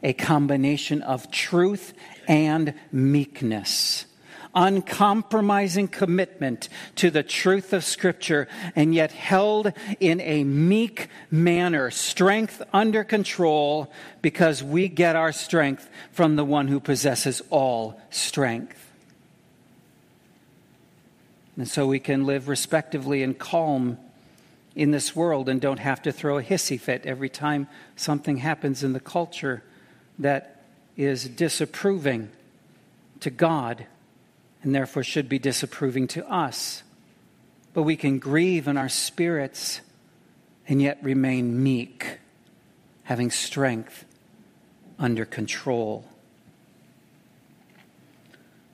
a 0.04 0.12
combination 0.12 1.02
of 1.02 1.30
truth 1.30 1.94
and 2.28 2.74
meekness. 2.92 4.04
Uncompromising 4.54 5.88
commitment 5.88 6.68
to 6.94 7.10
the 7.10 7.24
truth 7.24 7.72
of 7.72 7.82
Scripture, 7.82 8.46
and 8.76 8.94
yet 8.94 9.10
held 9.10 9.72
in 9.98 10.20
a 10.20 10.44
meek 10.44 11.08
manner, 11.28 11.90
strength 11.90 12.62
under 12.72 13.02
control, 13.02 13.90
because 14.22 14.62
we 14.62 14.88
get 14.88 15.16
our 15.16 15.32
strength 15.32 15.88
from 16.12 16.36
the 16.36 16.44
one 16.44 16.68
who 16.68 16.78
possesses 16.78 17.42
all 17.50 18.00
strength. 18.10 18.83
And 21.56 21.68
so 21.68 21.86
we 21.86 22.00
can 22.00 22.26
live 22.26 22.48
respectively 22.48 23.22
and 23.22 23.38
calm 23.38 23.98
in 24.74 24.90
this 24.90 25.14
world 25.14 25.48
and 25.48 25.60
don't 25.60 25.78
have 25.78 26.02
to 26.02 26.12
throw 26.12 26.38
a 26.38 26.42
hissy 26.42 26.78
fit 26.78 27.06
every 27.06 27.28
time 27.28 27.68
something 27.94 28.38
happens 28.38 28.82
in 28.82 28.92
the 28.92 29.00
culture 29.00 29.62
that 30.18 30.64
is 30.96 31.28
disapproving 31.28 32.30
to 33.20 33.30
God 33.30 33.86
and 34.62 34.74
therefore 34.74 35.04
should 35.04 35.28
be 35.28 35.38
disapproving 35.38 36.08
to 36.08 36.28
us. 36.28 36.82
But 37.72 37.82
we 37.82 37.96
can 37.96 38.18
grieve 38.18 38.66
in 38.66 38.76
our 38.76 38.88
spirits 38.88 39.80
and 40.66 40.80
yet 40.80 40.98
remain 41.02 41.62
meek, 41.62 42.18
having 43.04 43.30
strength 43.30 44.04
under 44.98 45.24
control. 45.24 46.04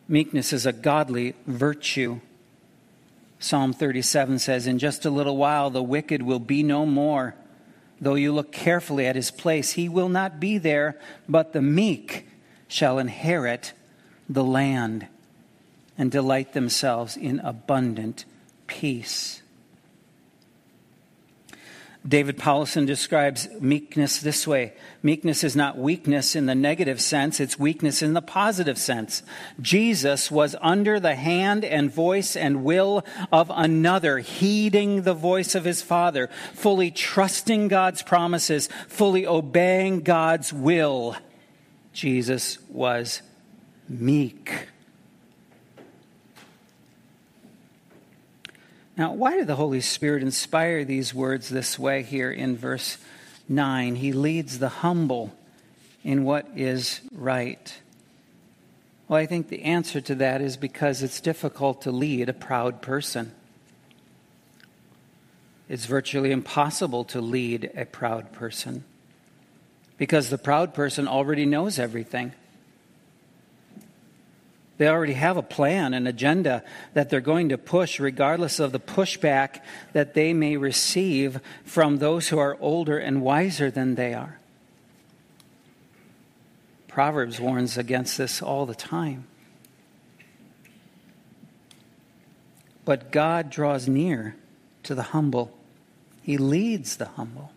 Meekness 0.08 0.52
is 0.52 0.66
a 0.66 0.72
godly 0.72 1.34
virtue. 1.46 2.20
Psalm 3.40 3.72
37 3.72 4.38
says, 4.38 4.66
In 4.66 4.78
just 4.78 5.06
a 5.06 5.10
little 5.10 5.36
while 5.36 5.70
the 5.70 5.82
wicked 5.82 6.22
will 6.22 6.38
be 6.38 6.62
no 6.62 6.84
more. 6.84 7.34
Though 7.98 8.14
you 8.14 8.32
look 8.32 8.52
carefully 8.52 9.06
at 9.06 9.16
his 9.16 9.30
place, 9.30 9.72
he 9.72 9.88
will 9.88 10.10
not 10.10 10.38
be 10.38 10.58
there, 10.58 10.98
but 11.28 11.52
the 11.52 11.62
meek 11.62 12.28
shall 12.68 12.98
inherit 12.98 13.72
the 14.28 14.44
land 14.44 15.06
and 15.98 16.10
delight 16.10 16.52
themselves 16.52 17.16
in 17.16 17.40
abundant 17.40 18.26
peace. 18.66 19.39
David 22.06 22.38
Powlison 22.38 22.86
describes 22.86 23.46
meekness 23.60 24.20
this 24.20 24.46
way 24.46 24.72
Meekness 25.02 25.44
is 25.44 25.54
not 25.54 25.76
weakness 25.76 26.34
in 26.34 26.46
the 26.46 26.54
negative 26.54 27.00
sense, 27.00 27.40
it's 27.40 27.58
weakness 27.58 28.02
in 28.02 28.14
the 28.14 28.22
positive 28.22 28.78
sense. 28.78 29.22
Jesus 29.60 30.30
was 30.30 30.56
under 30.60 30.98
the 30.98 31.14
hand 31.14 31.64
and 31.64 31.92
voice 31.92 32.36
and 32.36 32.64
will 32.64 33.04
of 33.30 33.50
another, 33.54 34.18
heeding 34.18 35.02
the 35.02 35.14
voice 35.14 35.54
of 35.54 35.64
his 35.64 35.82
Father, 35.82 36.28
fully 36.54 36.90
trusting 36.90 37.68
God's 37.68 38.02
promises, 38.02 38.68
fully 38.88 39.26
obeying 39.26 40.00
God's 40.00 40.52
will. 40.52 41.16
Jesus 41.92 42.58
was 42.70 43.20
meek. 43.88 44.69
Now, 48.96 49.12
why 49.12 49.36
did 49.36 49.46
the 49.46 49.56
Holy 49.56 49.80
Spirit 49.80 50.22
inspire 50.22 50.84
these 50.84 51.14
words 51.14 51.48
this 51.48 51.78
way 51.78 52.02
here 52.02 52.30
in 52.30 52.56
verse 52.56 52.98
9? 53.48 53.96
He 53.96 54.12
leads 54.12 54.58
the 54.58 54.68
humble 54.68 55.32
in 56.02 56.24
what 56.24 56.46
is 56.56 57.00
right. 57.12 57.74
Well, 59.08 59.18
I 59.18 59.26
think 59.26 59.48
the 59.48 59.62
answer 59.62 60.00
to 60.02 60.14
that 60.16 60.40
is 60.40 60.56
because 60.56 61.02
it's 61.02 61.20
difficult 61.20 61.82
to 61.82 61.90
lead 61.90 62.28
a 62.28 62.32
proud 62.32 62.82
person. 62.82 63.32
It's 65.68 65.86
virtually 65.86 66.32
impossible 66.32 67.04
to 67.04 67.20
lead 67.20 67.70
a 67.76 67.84
proud 67.84 68.32
person 68.32 68.84
because 69.98 70.30
the 70.30 70.38
proud 70.38 70.74
person 70.74 71.06
already 71.06 71.46
knows 71.46 71.78
everything. 71.78 72.32
They 74.80 74.88
already 74.88 75.12
have 75.12 75.36
a 75.36 75.42
plan, 75.42 75.92
an 75.92 76.06
agenda 76.06 76.64
that 76.94 77.10
they're 77.10 77.20
going 77.20 77.50
to 77.50 77.58
push, 77.58 78.00
regardless 78.00 78.58
of 78.58 78.72
the 78.72 78.80
pushback 78.80 79.60
that 79.92 80.14
they 80.14 80.32
may 80.32 80.56
receive 80.56 81.38
from 81.64 81.98
those 81.98 82.28
who 82.28 82.38
are 82.38 82.56
older 82.60 82.96
and 82.96 83.20
wiser 83.20 83.70
than 83.70 83.96
they 83.96 84.14
are. 84.14 84.38
Proverbs 86.88 87.38
warns 87.38 87.76
against 87.76 88.16
this 88.16 88.40
all 88.40 88.64
the 88.64 88.74
time. 88.74 89.26
but 92.90 93.12
God 93.12 93.50
draws 93.50 93.86
near 93.86 94.34
to 94.82 94.96
the 94.96 95.04
humble. 95.04 95.56
He 96.22 96.36
leads 96.38 96.96
the 96.96 97.04
humble. 97.04 97.52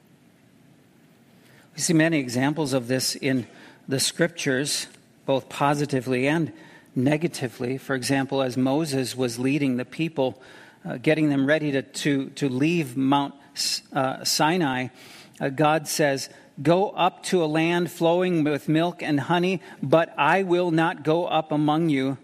We 1.75 1.81
see 1.81 1.93
many 1.93 2.19
examples 2.19 2.71
of 2.71 2.87
this 2.87 3.15
in 3.15 3.47
the 3.87 3.99
scriptures, 3.99 4.85
both 5.25 5.49
positively 5.49 6.27
and 6.27 6.53
negatively. 6.95 7.77
For 7.77 7.95
example, 7.95 8.41
as 8.41 8.57
Moses 8.57 9.15
was 9.15 9.39
leading 9.39 9.77
the 9.77 9.85
people, 9.85 10.41
uh, 10.85 10.97
getting 10.97 11.29
them 11.29 11.45
ready 11.45 11.71
to, 11.71 11.81
to, 11.81 12.29
to 12.31 12.49
leave 12.49 12.97
Mount 12.97 13.33
uh, 13.93 14.23
Sinai, 14.23 14.87
uh, 15.39 15.49
God 15.49 15.87
says, 15.87 16.29
Go 16.61 16.91
up 16.91 17.23
to 17.23 17.43
a 17.43 17.45
land 17.45 17.91
flowing 17.91 18.43
with 18.43 18.69
milk 18.69 19.01
and 19.01 19.19
honey, 19.19 19.59
but 19.81 20.13
I 20.17 20.43
will 20.43 20.69
not 20.69 21.03
go 21.03 21.25
up 21.25 21.51
among 21.51 21.89
you, 21.89 22.19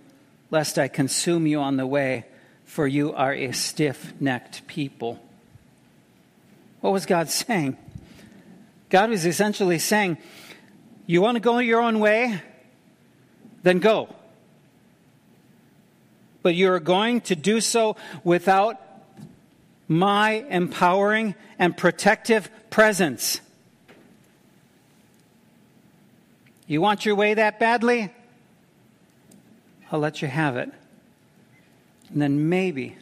lest 0.52 0.78
I 0.78 0.88
consume 0.88 1.48
you 1.48 1.60
on 1.60 1.78
the 1.78 1.88
way, 1.88 2.26
for 2.64 2.86
you 2.86 3.12
are 3.14 3.34
a 3.34 3.52
stiff 3.54 4.14
necked 4.20 4.68
people. 4.68 5.20
What 6.82 6.94
was 6.94 7.08
God 7.08 7.30
saying? 7.30 7.76
God 8.90 9.10
was 9.10 9.26
essentially 9.26 9.80
saying, 9.80 10.18
You 11.08 11.22
want 11.22 11.36
to 11.36 11.42
go 11.42 11.58
your 11.58 11.82
own 11.82 12.00
way? 12.00 12.40
Then 13.64 13.80
go. 13.80 14.16
But 16.42 16.56
you 16.56 16.72
are 16.72 16.80
going 16.80 17.22
to 17.22 17.36
do 17.36 17.62
so 17.62 17.96
without 18.24 18.80
my 19.88 20.46
empowering 20.50 21.36
and 21.58 21.76
protective 21.76 22.50
presence. 22.70 23.42
You 26.68 26.82
want 26.82 27.06
your 27.06 27.16
way 27.16 27.34
that 27.34 27.60
badly? 27.60 28.14
I'll 29.92 30.00
let 30.00 30.22
you 30.22 30.28
have 30.28 30.56
it. 30.56 30.72
And 32.12 32.22
then 32.22 32.50
maybe 32.50 32.96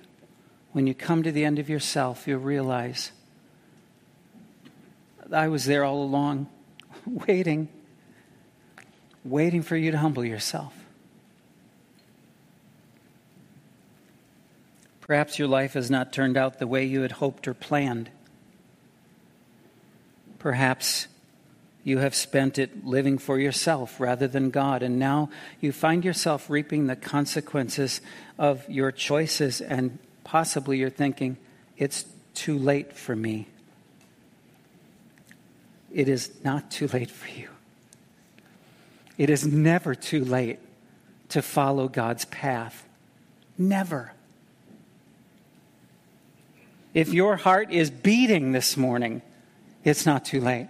when 0.71 0.87
you 0.87 0.93
come 0.93 1.23
to 1.23 1.31
the 1.31 1.43
end 1.43 1.59
of 1.59 1.69
yourself, 1.69 2.27
you'll 2.27 2.39
realize 2.39 3.11
I 5.31 5.49
was 5.49 5.65
there 5.65 5.83
all 5.83 6.01
along, 6.01 6.47
waiting, 7.05 7.67
waiting 9.25 9.61
for 9.61 9.75
you 9.75 9.91
to 9.91 9.97
humble 9.97 10.23
yourself. 10.23 10.76
Perhaps 15.07 15.39
your 15.39 15.47
life 15.47 15.73
has 15.73 15.89
not 15.89 16.11
turned 16.11 16.35
out 16.35 16.59
the 16.59 16.67
way 16.67 16.83
you 16.83 17.01
had 17.01 17.13
hoped 17.13 17.47
or 17.47 17.53
planned. 17.53 18.09
Perhaps 20.37 21.07
you 21.85 21.99
have 21.99 22.13
spent 22.13 22.59
it 22.59 22.85
living 22.85 23.17
for 23.17 23.39
yourself 23.39 24.01
rather 24.01 24.27
than 24.27 24.49
God, 24.49 24.83
and 24.83 24.99
now 24.99 25.29
you 25.61 25.71
find 25.71 26.03
yourself 26.03 26.49
reaping 26.49 26.87
the 26.87 26.97
consequences 26.97 28.01
of 28.37 28.69
your 28.69 28.91
choices, 28.91 29.61
and 29.61 29.97
possibly 30.25 30.77
you're 30.77 30.89
thinking, 30.89 31.37
it's 31.77 32.05
too 32.33 32.59
late 32.59 32.91
for 32.91 33.15
me. 33.15 33.47
It 35.93 36.09
is 36.09 36.29
not 36.43 36.69
too 36.69 36.87
late 36.89 37.09
for 37.09 37.29
you. 37.29 37.47
It 39.17 39.29
is 39.29 39.47
never 39.47 39.95
too 39.95 40.25
late 40.25 40.59
to 41.29 41.41
follow 41.41 41.87
God's 41.87 42.25
path. 42.25 42.85
Never. 43.57 44.11
If 46.97 47.13
your 47.13 47.35
heart 47.35 47.71
is 47.71 47.91
beating 47.91 48.53
this 48.53 48.75
morning, 48.75 49.21
it's 49.83 50.07
not 50.07 50.25
too 50.25 50.41
late. 50.41 50.67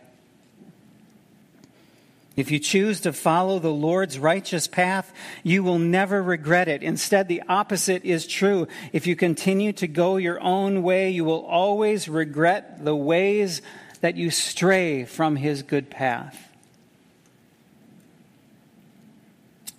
If 2.35 2.51
you 2.51 2.59
choose 2.59 2.99
to 2.99 3.13
follow 3.13 3.59
the 3.59 3.71
Lord's 3.71 4.19
righteous 4.19 4.67
path, 4.67 5.13
you 5.41 5.63
will 5.63 5.79
never 5.79 6.21
regret 6.21 6.67
it. 6.67 6.83
Instead, 6.83 7.29
the 7.29 7.43
opposite 7.47 8.03
is 8.03 8.27
true. 8.27 8.67
If 8.91 9.07
you 9.07 9.15
continue 9.15 9.71
to 9.71 9.87
go 9.87 10.17
your 10.17 10.37
own 10.41 10.83
way, 10.83 11.11
you 11.11 11.23
will 11.23 11.45
always 11.45 12.09
regret 12.09 12.83
the 12.83 12.93
ways 12.93 13.61
that 14.01 14.17
you 14.17 14.29
stray 14.29 15.05
from 15.05 15.37
his 15.37 15.63
good 15.63 15.89
path. 15.89 16.51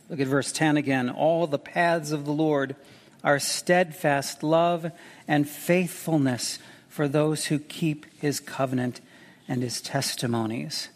Look 0.09 0.19
at 0.19 0.27
verse 0.29 0.51
10 0.51 0.79
again. 0.79 1.11
All 1.11 1.47
the 1.47 1.59
paths 1.59 2.11
of 2.11 2.25
the 2.25 2.33
Lord 2.33 2.75
are 3.29 3.39
steadfast 3.39 4.43
love 4.43 4.91
and 5.29 5.47
faithfulness 5.47 6.59
for 6.89 7.07
those 7.07 7.45
who 7.45 7.59
keep 7.59 8.07
his 8.19 8.41
covenant 8.41 9.03
and 9.47 9.63
his 9.63 9.83
testimonies. 9.83 10.89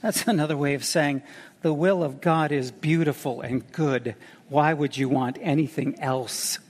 That's 0.00 0.22
another 0.28 0.56
way 0.56 0.74
of 0.74 0.84
saying 0.84 1.22
the 1.62 1.74
will 1.74 2.04
of 2.04 2.20
God 2.20 2.52
is 2.52 2.70
beautiful 2.70 3.40
and 3.40 3.70
good. 3.72 4.14
Why 4.48 4.72
would 4.72 4.96
you 4.96 5.08
want 5.08 5.36
anything 5.40 5.98
else? 5.98 6.60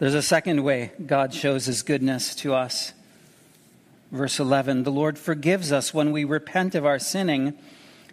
There's 0.00 0.14
a 0.14 0.22
second 0.22 0.64
way 0.64 0.90
God 1.06 1.32
shows 1.32 1.66
his 1.66 1.84
goodness 1.84 2.34
to 2.36 2.52
us. 2.52 2.94
Verse 4.10 4.40
11 4.40 4.82
The 4.82 4.90
Lord 4.90 5.20
forgives 5.20 5.70
us 5.70 5.94
when 5.94 6.10
we 6.10 6.24
repent 6.24 6.74
of 6.74 6.84
our 6.84 6.98
sinning 6.98 7.56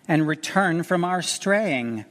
and 0.08 0.28
return 0.28 0.84
from 0.84 1.04
our 1.04 1.24
straying. 1.24 2.06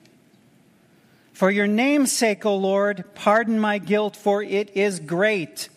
For 1.36 1.50
your 1.50 1.66
name's 1.66 2.12
sake, 2.12 2.46
O 2.46 2.56
Lord, 2.56 3.04
pardon 3.14 3.60
my 3.60 3.76
guilt, 3.76 4.16
for 4.16 4.42
it 4.42 4.74
is 4.74 4.98
great. 4.98 5.68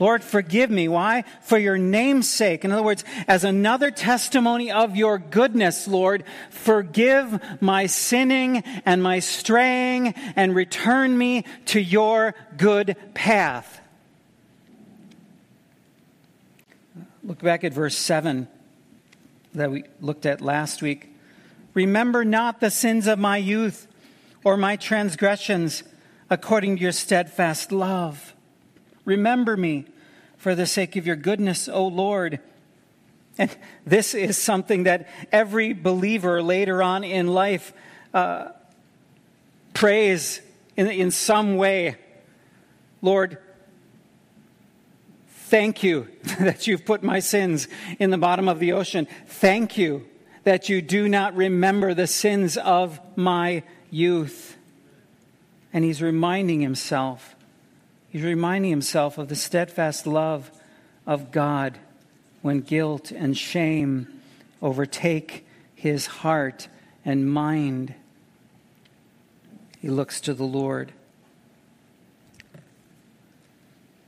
Lord, 0.00 0.24
forgive 0.24 0.70
me. 0.70 0.88
Why? 0.88 1.22
For 1.42 1.56
your 1.56 1.78
name's 1.78 2.28
sake. 2.28 2.64
In 2.64 2.72
other 2.72 2.82
words, 2.82 3.04
as 3.28 3.44
another 3.44 3.92
testimony 3.92 4.72
of 4.72 4.96
your 4.96 5.18
goodness, 5.18 5.86
Lord, 5.86 6.24
forgive 6.50 7.40
my 7.62 7.86
sinning 7.86 8.64
and 8.84 9.00
my 9.04 9.20
straying 9.20 10.14
and 10.34 10.52
return 10.56 11.16
me 11.16 11.44
to 11.66 11.80
your 11.80 12.34
good 12.56 12.96
path. 13.14 13.80
Look 17.22 17.38
back 17.38 17.62
at 17.62 17.72
verse 17.72 17.96
7 17.96 18.48
that 19.54 19.70
we 19.70 19.84
looked 20.00 20.26
at 20.26 20.40
last 20.40 20.82
week. 20.82 21.14
Remember 21.72 22.24
not 22.24 22.58
the 22.58 22.70
sins 22.72 23.06
of 23.06 23.20
my 23.20 23.36
youth 23.36 23.86
or 24.44 24.56
my 24.56 24.76
transgressions 24.76 25.82
according 26.28 26.76
to 26.76 26.82
your 26.82 26.92
steadfast 26.92 27.72
love. 27.72 28.34
Remember 29.04 29.56
me 29.56 29.86
for 30.36 30.54
the 30.54 30.66
sake 30.66 30.96
of 30.96 31.06
your 31.06 31.16
goodness, 31.16 31.68
O 31.68 31.86
Lord. 31.86 32.40
And 33.36 33.54
this 33.86 34.14
is 34.14 34.36
something 34.36 34.84
that 34.84 35.08
every 35.32 35.72
believer 35.72 36.42
later 36.42 36.82
on 36.82 37.04
in 37.04 37.26
life 37.26 37.72
uh, 38.14 38.48
prays 39.74 40.40
in, 40.76 40.88
in 40.88 41.10
some 41.10 41.56
way. 41.56 41.96
Lord, 43.02 43.38
thank 45.28 45.82
you 45.82 46.08
that 46.38 46.66
you've 46.66 46.84
put 46.84 47.02
my 47.02 47.20
sins 47.20 47.66
in 47.98 48.10
the 48.10 48.18
bottom 48.18 48.48
of 48.48 48.58
the 48.58 48.72
ocean. 48.72 49.08
Thank 49.26 49.76
you 49.76 50.06
that 50.44 50.68
you 50.68 50.80
do 50.80 51.08
not 51.08 51.34
remember 51.34 51.92
the 51.92 52.06
sins 52.06 52.56
of 52.56 53.00
my 53.16 53.62
youth. 53.90 54.56
And 55.72 55.84
he's 55.84 56.02
reminding 56.02 56.60
himself 56.60 57.36
He's 58.10 58.22
reminding 58.22 58.70
himself 58.70 59.18
of 59.18 59.28
the 59.28 59.36
steadfast 59.36 60.06
love 60.06 60.50
of 61.06 61.30
God 61.30 61.78
when 62.42 62.60
guilt 62.60 63.12
and 63.12 63.38
shame 63.38 64.20
overtake 64.60 65.46
his 65.76 66.06
heart 66.06 66.66
and 67.04 67.30
mind. 67.30 67.94
He 69.80 69.88
looks 69.88 70.20
to 70.22 70.34
the 70.34 70.44
Lord. 70.44 70.92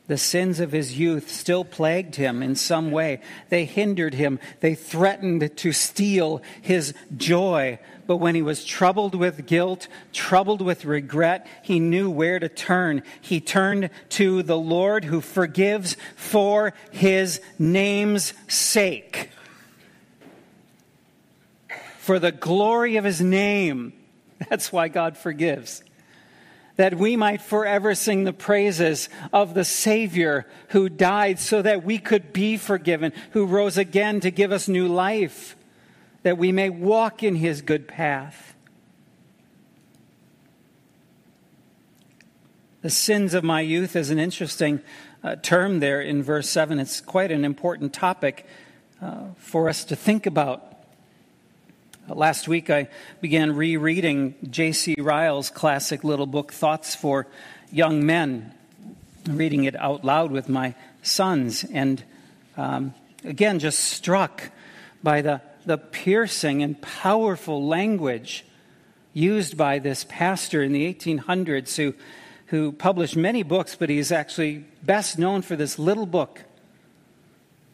The 0.09 0.19
sins 0.19 0.59
of 0.59 0.73
his 0.73 0.99
youth 0.99 1.31
still 1.31 1.65
plagued 1.65 2.17
him 2.17 2.43
in 2.43 2.57
some 2.57 2.91
way. 2.91 3.21
They 3.51 3.65
hindered 3.65 4.15
him. 4.15 4.41
They 4.59 4.75
threatened 4.75 5.57
to 5.59 5.73
steal 5.73 6.43
his 6.61 6.93
joy. 7.17 7.79
But 8.07 8.17
when 8.17 8.35
he 8.35 8.43
was 8.43 8.65
troubled 8.65 9.15
with 9.15 9.47
guilt, 9.47 9.89
troubled 10.13 10.61
with 10.61 10.85
regret, 10.85 11.47
he 11.63 11.79
knew 11.79 12.11
where 12.11 12.39
to 12.39 12.49
turn. 12.49 13.03
He 13.21 13.41
turned 13.41 13.91
to 14.11 14.43
the 14.43 14.59
Lord 14.59 15.05
who 15.05 15.21
forgives 15.21 15.97
for 16.17 16.73
his 16.91 17.41
name's 17.59 18.35
sake. 18.49 19.31
For 21.99 22.19
the 22.19 22.33
glory 22.33 22.97
of 22.97 23.05
his 23.05 23.21
name. 23.21 23.93
That's 24.51 24.73
why 24.73 24.89
God 24.89 25.17
forgives 25.17 25.83
that 26.77 26.97
we 26.97 27.17
might 27.17 27.43
forever 27.43 27.95
sing 27.95 28.25
the 28.25 28.33
praises 28.33 29.09
of 29.33 29.55
the 29.55 29.65
Savior 29.65 30.47
who 30.69 30.89
died 30.89 31.39
so 31.39 31.63
that 31.63 31.85
we 31.85 31.99
could 31.99 32.33
be 32.33 32.57
forgiven, 32.57 33.13
who 33.33 33.47
rose 33.47 33.77
again 33.77 34.21
to 34.21 34.31
give 34.31 34.53
us 34.53 34.69
new 34.69 34.89
life, 34.89 35.55
that 36.23 36.39
we 36.39 36.53
may 36.53 36.71
walk 36.71 37.23
in 37.23 37.37
his 37.37 37.63
good 37.63 37.89
path. 37.89 38.55
The 42.83 42.91
sins 42.91 43.35
of 43.35 43.45
my 43.45 43.61
youth 43.61 43.95
is 43.95 44.11
an 44.11 44.19
interesting 44.19 44.81
uh, 45.23 45.37
term 45.37 45.81
there 45.81 46.01
in 46.01 46.23
verse 46.23 46.49
7. 46.49 46.79
It's 46.79 47.01
quite 47.01 47.31
an 47.31 47.45
important 47.45 47.93
topic 47.93 48.47
uh, 49.01 49.27
for 49.37 49.69
us 49.69 49.85
to 49.85 49.97
think 49.97 50.27
about. 50.27 50.69
Last 52.09 52.49
week 52.49 52.71
I 52.71 52.89
began 53.21 53.55
rereading 53.55 54.35
J.C. 54.51 54.97
Ryle's 54.99 55.51
classic 55.51 56.03
little 56.03 56.27
book, 56.27 56.53
Thoughts 56.53 56.97
for 56.97 57.29
Young 57.71 58.05
Men, 58.05 58.53
reading 59.29 59.65
it 59.65 59.77
out 59.77 60.05
loud 60.05 60.33
with 60.33 60.49
my 60.49 60.75
sons, 61.03 61.65
and 61.65 62.03
um, 62.57 62.95
again, 63.25 63.61
just 63.61 63.79
struck 63.79 64.51
by 65.03 65.23
the, 65.23 65.41
the 65.65 65.79
piercing 65.79 66.63
and 66.63 66.81
powerful 66.81 67.67
language 67.67 68.45
used 69.13 69.57
by 69.57 69.79
this 69.79 70.05
pastor 70.09 70.63
in 70.63 70.73
the 70.73 70.93
1800s 70.93 71.77
who, 71.77 71.95
who 72.47 72.73
published 72.73 73.17
many 73.17 73.43
books, 73.43 73.77
but 73.77 73.91
he's 73.91 74.13
actually 74.13 74.65
best 74.83 75.19
known 75.19 75.43
for 75.43 75.57
this 75.57 75.79
little 75.79 76.07
book, 76.07 76.43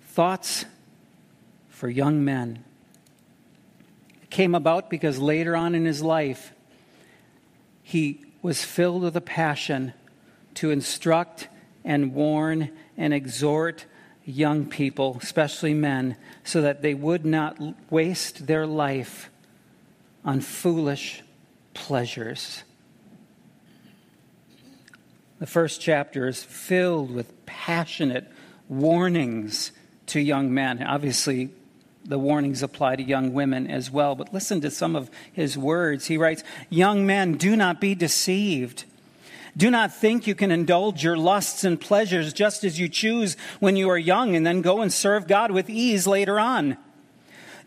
Thoughts 0.02 0.64
for 1.68 1.88
Young 1.88 2.24
Men. 2.24 2.64
Came 4.30 4.54
about 4.54 4.90
because 4.90 5.18
later 5.18 5.56
on 5.56 5.74
in 5.74 5.84
his 5.84 6.02
life, 6.02 6.52
he 7.82 8.24
was 8.42 8.62
filled 8.62 9.02
with 9.02 9.16
a 9.16 9.20
passion 9.20 9.94
to 10.54 10.70
instruct 10.70 11.48
and 11.84 12.14
warn 12.14 12.70
and 12.96 13.14
exhort 13.14 13.86
young 14.28 14.66
people, 14.66 15.16
especially 15.22 15.72
men, 15.72 16.16
so 16.44 16.60
that 16.60 16.82
they 16.82 16.94
would 16.94 17.24
not 17.24 17.58
waste 17.90 18.46
their 18.46 18.66
life 18.66 19.30
on 20.24 20.40
foolish 20.40 21.22
pleasures. 21.72 22.62
The 25.38 25.46
first 25.46 25.80
chapter 25.80 26.28
is 26.28 26.42
filled 26.42 27.10
with 27.10 27.46
passionate 27.46 28.30
warnings 28.68 29.72
to 30.06 30.20
young 30.20 30.52
men. 30.52 30.82
Obviously, 30.82 31.50
the 32.04 32.18
warnings 32.18 32.62
apply 32.62 32.96
to 32.96 33.02
young 33.02 33.32
women 33.32 33.66
as 33.66 33.90
well. 33.90 34.14
But 34.14 34.34
listen 34.34 34.60
to 34.62 34.70
some 34.70 34.96
of 34.96 35.10
his 35.32 35.56
words. 35.56 36.06
He 36.06 36.18
writes, 36.18 36.42
Young 36.68 37.06
men, 37.06 37.34
do 37.34 37.56
not 37.56 37.80
be 37.80 37.94
deceived. 37.94 38.84
Do 39.58 39.72
not 39.72 39.92
think 39.92 40.28
you 40.28 40.36
can 40.36 40.52
indulge 40.52 41.02
your 41.02 41.16
lusts 41.16 41.64
and 41.64 41.80
pleasures 41.80 42.32
just 42.32 42.62
as 42.62 42.78
you 42.78 42.88
choose 42.88 43.36
when 43.58 43.74
you 43.74 43.90
are 43.90 43.98
young 43.98 44.36
and 44.36 44.46
then 44.46 44.62
go 44.62 44.80
and 44.80 44.92
serve 44.92 45.26
God 45.26 45.50
with 45.50 45.68
ease 45.68 46.06
later 46.06 46.38
on. 46.38 46.76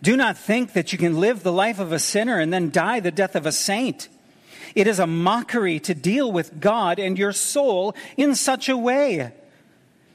Do 0.02 0.16
not 0.16 0.38
think 0.38 0.72
that 0.72 0.94
you 0.94 0.98
can 0.98 1.20
live 1.20 1.44
the 1.44 1.52
life 1.52 1.80
of 1.80 1.92
a 1.92 2.00
sinner 2.00 2.40
and 2.40 2.52
then 2.52 2.72
die 2.72 3.02
the 3.02 3.12
death 3.12 3.36
of 3.36 3.46
a 3.46 3.52
saint. 3.52 4.08
It 4.74 4.88
is 4.88 5.00
a 5.00 5.06
mockery 5.06 5.82
to 5.82 5.94
deal 5.94 6.32
with 6.32 6.62
God 6.62 6.98
and 6.98 7.20
your 7.20 7.34
soul 7.34 7.94
in 8.16 8.36
such 8.36 8.70
a 8.70 8.78
way. 8.78 9.34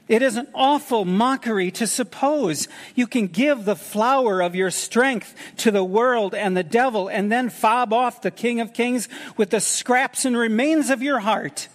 It 0.07 0.21
is 0.21 0.37
an 0.37 0.47
awful 0.53 1.03
mockery 1.03 1.69
to 1.71 1.87
suppose 1.87 2.69
you 2.95 3.07
can 3.07 3.27
give 3.27 3.65
the 3.65 3.75
flower 3.75 4.41
of 4.41 4.55
your 4.55 4.71
strength 4.71 5.35
to 5.57 5.71
the 5.71 5.83
world 5.83 6.33
and 6.33 6.55
the 6.55 6.63
devil 6.63 7.09
and 7.09 7.29
then 7.29 7.49
fob 7.49 7.91
off 7.91 8.21
the 8.21 8.31
King 8.31 8.61
of 8.61 8.73
Kings 8.73 9.09
with 9.35 9.49
the 9.49 9.59
scraps 9.59 10.23
and 10.23 10.37
remains 10.37 10.89
of 10.89 11.01
your 11.01 11.19
heart, 11.19 11.67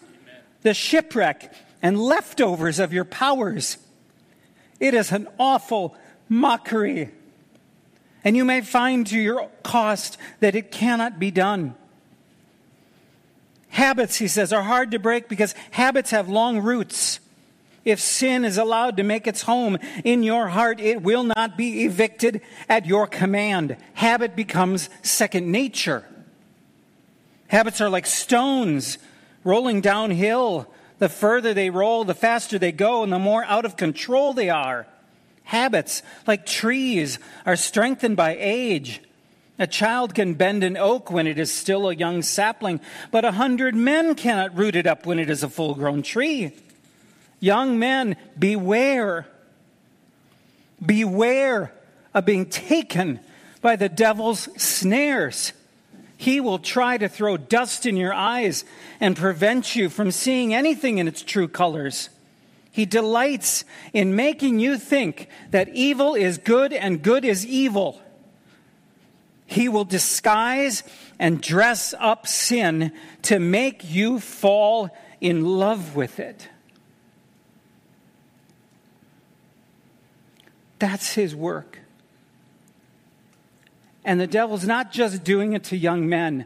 the 0.62 0.72
shipwreck 0.72 1.54
and 1.82 2.00
leftovers 2.00 2.78
of 2.78 2.92
your 2.92 3.04
powers. 3.04 3.76
It 4.80 4.94
is 4.94 5.12
an 5.12 5.28
awful 5.38 5.94
mockery. 6.28 7.10
And 8.24 8.36
you 8.36 8.44
may 8.44 8.62
find 8.62 9.06
to 9.08 9.18
your 9.18 9.50
cost 9.62 10.16
that 10.40 10.54
it 10.54 10.70
cannot 10.70 11.18
be 11.18 11.30
done. 11.30 11.74
Habits, 13.68 14.16
he 14.16 14.28
says, 14.28 14.52
are 14.52 14.62
hard 14.62 14.90
to 14.92 14.98
break 14.98 15.28
because 15.28 15.54
habits 15.72 16.12
have 16.12 16.28
long 16.28 16.60
roots. 16.60 17.20
If 17.84 18.00
sin 18.00 18.44
is 18.44 18.58
allowed 18.58 18.96
to 18.98 19.02
make 19.02 19.26
its 19.26 19.42
home 19.42 19.78
in 20.04 20.22
your 20.22 20.48
heart, 20.48 20.78
it 20.78 21.02
will 21.02 21.24
not 21.24 21.56
be 21.56 21.84
evicted 21.84 22.40
at 22.68 22.86
your 22.86 23.06
command. 23.06 23.76
Habit 23.94 24.36
becomes 24.36 24.88
second 25.02 25.50
nature. 25.50 26.04
Habits 27.48 27.80
are 27.80 27.90
like 27.90 28.06
stones 28.06 28.98
rolling 29.44 29.80
downhill. 29.80 30.72
The 30.98 31.08
further 31.08 31.52
they 31.52 31.70
roll, 31.70 32.04
the 32.04 32.14
faster 32.14 32.58
they 32.58 32.70
go, 32.70 33.02
and 33.02 33.12
the 33.12 33.18
more 33.18 33.44
out 33.44 33.64
of 33.64 33.76
control 33.76 34.32
they 34.32 34.48
are. 34.48 34.86
Habits, 35.44 36.04
like 36.26 36.46
trees, 36.46 37.18
are 37.44 37.56
strengthened 37.56 38.16
by 38.16 38.36
age. 38.38 39.02
A 39.58 39.66
child 39.66 40.14
can 40.14 40.34
bend 40.34 40.62
an 40.62 40.76
oak 40.76 41.10
when 41.10 41.26
it 41.26 41.38
is 41.38 41.52
still 41.52 41.88
a 41.88 41.94
young 41.94 42.22
sapling, 42.22 42.80
but 43.10 43.24
a 43.24 43.32
hundred 43.32 43.74
men 43.74 44.14
cannot 44.14 44.56
root 44.56 44.76
it 44.76 44.86
up 44.86 45.04
when 45.04 45.18
it 45.18 45.28
is 45.28 45.42
a 45.42 45.48
full 45.48 45.74
grown 45.74 46.02
tree. 46.02 46.52
Young 47.42 47.76
men, 47.80 48.14
beware. 48.38 49.26
Beware 50.84 51.74
of 52.14 52.24
being 52.24 52.46
taken 52.46 53.18
by 53.60 53.74
the 53.74 53.88
devil's 53.88 54.48
snares. 54.62 55.52
He 56.16 56.38
will 56.38 56.60
try 56.60 56.98
to 56.98 57.08
throw 57.08 57.36
dust 57.36 57.84
in 57.84 57.96
your 57.96 58.14
eyes 58.14 58.64
and 59.00 59.16
prevent 59.16 59.74
you 59.74 59.88
from 59.88 60.12
seeing 60.12 60.54
anything 60.54 60.98
in 60.98 61.08
its 61.08 61.20
true 61.20 61.48
colors. 61.48 62.10
He 62.70 62.86
delights 62.86 63.64
in 63.92 64.14
making 64.14 64.60
you 64.60 64.78
think 64.78 65.26
that 65.50 65.68
evil 65.70 66.14
is 66.14 66.38
good 66.38 66.72
and 66.72 67.02
good 67.02 67.24
is 67.24 67.44
evil. 67.44 68.00
He 69.46 69.68
will 69.68 69.84
disguise 69.84 70.84
and 71.18 71.42
dress 71.42 71.92
up 71.98 72.28
sin 72.28 72.92
to 73.22 73.40
make 73.40 73.90
you 73.90 74.20
fall 74.20 74.96
in 75.20 75.44
love 75.44 75.96
with 75.96 76.20
it. 76.20 76.48
That's 80.82 81.14
his 81.14 81.32
work. 81.32 81.78
And 84.04 84.20
the 84.20 84.26
devil's 84.26 84.66
not 84.66 84.90
just 84.90 85.22
doing 85.22 85.52
it 85.52 85.62
to 85.64 85.76
young 85.76 86.08
men, 86.08 86.44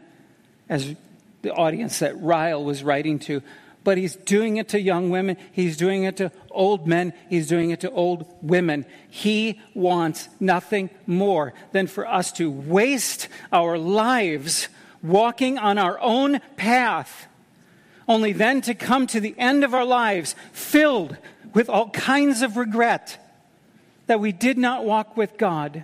as 0.69 0.93
the 1.41 1.51
audience 1.51 1.97
that 1.99 2.21
Ryle 2.21 2.63
was 2.63 2.83
writing 2.83 3.17
to, 3.21 3.41
but 3.83 3.97
he's 3.97 4.15
doing 4.15 4.57
it 4.57 4.69
to 4.69 4.79
young 4.79 5.09
women. 5.09 5.37
He's 5.51 5.75
doing 5.75 6.03
it 6.03 6.17
to 6.17 6.31
old 6.51 6.85
men. 6.85 7.13
He's 7.31 7.47
doing 7.47 7.71
it 7.71 7.79
to 7.79 7.89
old 7.89 8.31
women. 8.43 8.85
He 9.09 9.59
wants 9.73 10.29
nothing 10.39 10.91
more 11.07 11.55
than 11.71 11.87
for 11.87 12.07
us 12.07 12.31
to 12.33 12.51
waste 12.51 13.29
our 13.51 13.75
lives 13.75 14.67
walking 15.01 15.57
on 15.57 15.79
our 15.79 15.99
own 15.99 16.41
path, 16.57 17.25
only 18.07 18.33
then 18.33 18.61
to 18.61 18.75
come 18.75 19.07
to 19.07 19.19
the 19.19 19.33
end 19.39 19.63
of 19.63 19.73
our 19.73 19.85
lives 19.85 20.35
filled 20.51 21.17
with 21.55 21.69
all 21.69 21.89
kinds 21.89 22.43
of 22.43 22.55
regret 22.55 23.17
that 24.07 24.19
we 24.19 24.31
did 24.31 24.57
not 24.57 24.85
walk 24.85 25.15
with 25.15 25.37
God. 25.37 25.83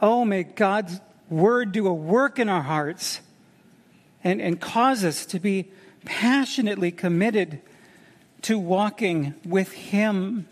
Oh, 0.00 0.24
may 0.24 0.42
God's 0.42 1.00
word 1.30 1.72
do 1.72 1.86
a 1.86 1.94
work 1.94 2.38
in 2.38 2.48
our 2.48 2.62
hearts 2.62 3.20
and, 4.24 4.40
and 4.40 4.60
cause 4.60 5.04
us 5.04 5.24
to 5.26 5.38
be 5.38 5.70
passionately 6.04 6.90
committed 6.90 7.60
to 8.42 8.58
walking 8.58 9.34
with 9.44 9.72
Him. 9.72 10.48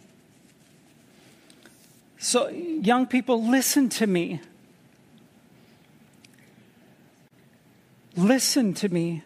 So, 2.18 2.48
young 2.48 3.06
people, 3.06 3.44
listen 3.44 3.88
to 3.90 4.06
me. 4.06 4.40
Listen 8.16 8.74
to 8.74 8.88
me. 8.88 9.22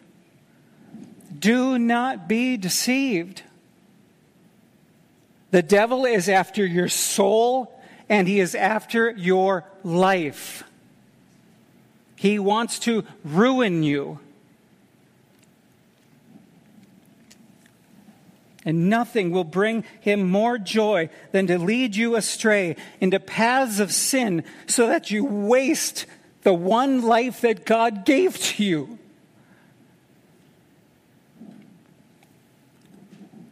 Do 1.37 1.77
not 1.77 2.27
be 2.27 2.57
deceived. 2.57 3.43
The 5.55 5.63
devil 5.63 6.03
is 6.03 6.27
after 6.27 6.65
your 6.65 6.89
soul 6.89 7.73
and 8.09 8.27
he 8.27 8.41
is 8.41 8.55
after 8.55 9.11
your 9.11 9.63
life. 9.85 10.65
He 12.17 12.39
wants 12.39 12.77
to 12.79 13.05
ruin 13.23 13.81
you. 13.81 14.19
And 18.65 18.89
nothing 18.89 19.31
will 19.31 19.45
bring 19.45 19.85
him 20.01 20.29
more 20.29 20.57
joy 20.57 21.09
than 21.31 21.47
to 21.47 21.57
lead 21.57 21.95
you 21.95 22.17
astray 22.17 22.75
into 22.99 23.17
paths 23.21 23.79
of 23.79 23.93
sin 23.93 24.43
so 24.67 24.87
that 24.87 25.09
you 25.09 25.23
waste 25.23 26.05
the 26.41 26.53
one 26.53 27.01
life 27.01 27.39
that 27.39 27.65
God 27.65 28.03
gave 28.03 28.37
to 28.39 28.61
you. 28.61 28.99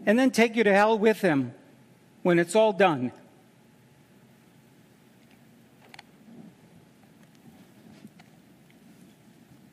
And 0.05 0.19
then 0.19 0.31
take 0.31 0.57
you 0.57 0.65
to 0.65 0.73
hell 0.73 0.99
with 0.99 1.21
him 1.21 1.53
when 2.23 2.39
it's 2.39 2.55
all 2.55 2.73
done. 2.73 3.11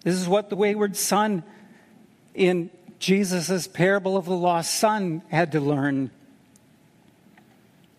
This 0.02 0.14
is 0.14 0.28
what 0.28 0.50
the 0.50 0.56
wayward 0.56 0.96
son 0.96 1.42
in 2.34 2.70
Jesus' 2.98 3.66
parable 3.66 4.16
of 4.16 4.24
the 4.24 4.34
lost 4.34 4.74
son 4.74 5.22
had 5.28 5.52
to 5.52 5.60
learn. 5.60 6.10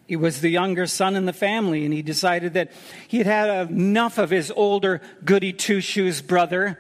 He 0.08 0.16
was 0.16 0.42
the 0.42 0.50
younger 0.50 0.88
son 0.88 1.16
in 1.16 1.26
the 1.26 1.34
family, 1.34 1.86
and 1.86 1.94
he 1.94 2.02
decided 2.02 2.54
that 2.56 2.72
he 3.08 3.20
had 3.20 3.28
had 3.28 3.70
enough 3.70 4.18
of 4.18 4.30
his 4.30 4.52
older 4.52 5.02
goody 5.24 5.54
two 5.54 5.80
shoes 5.80 6.22
brother, 6.22 6.78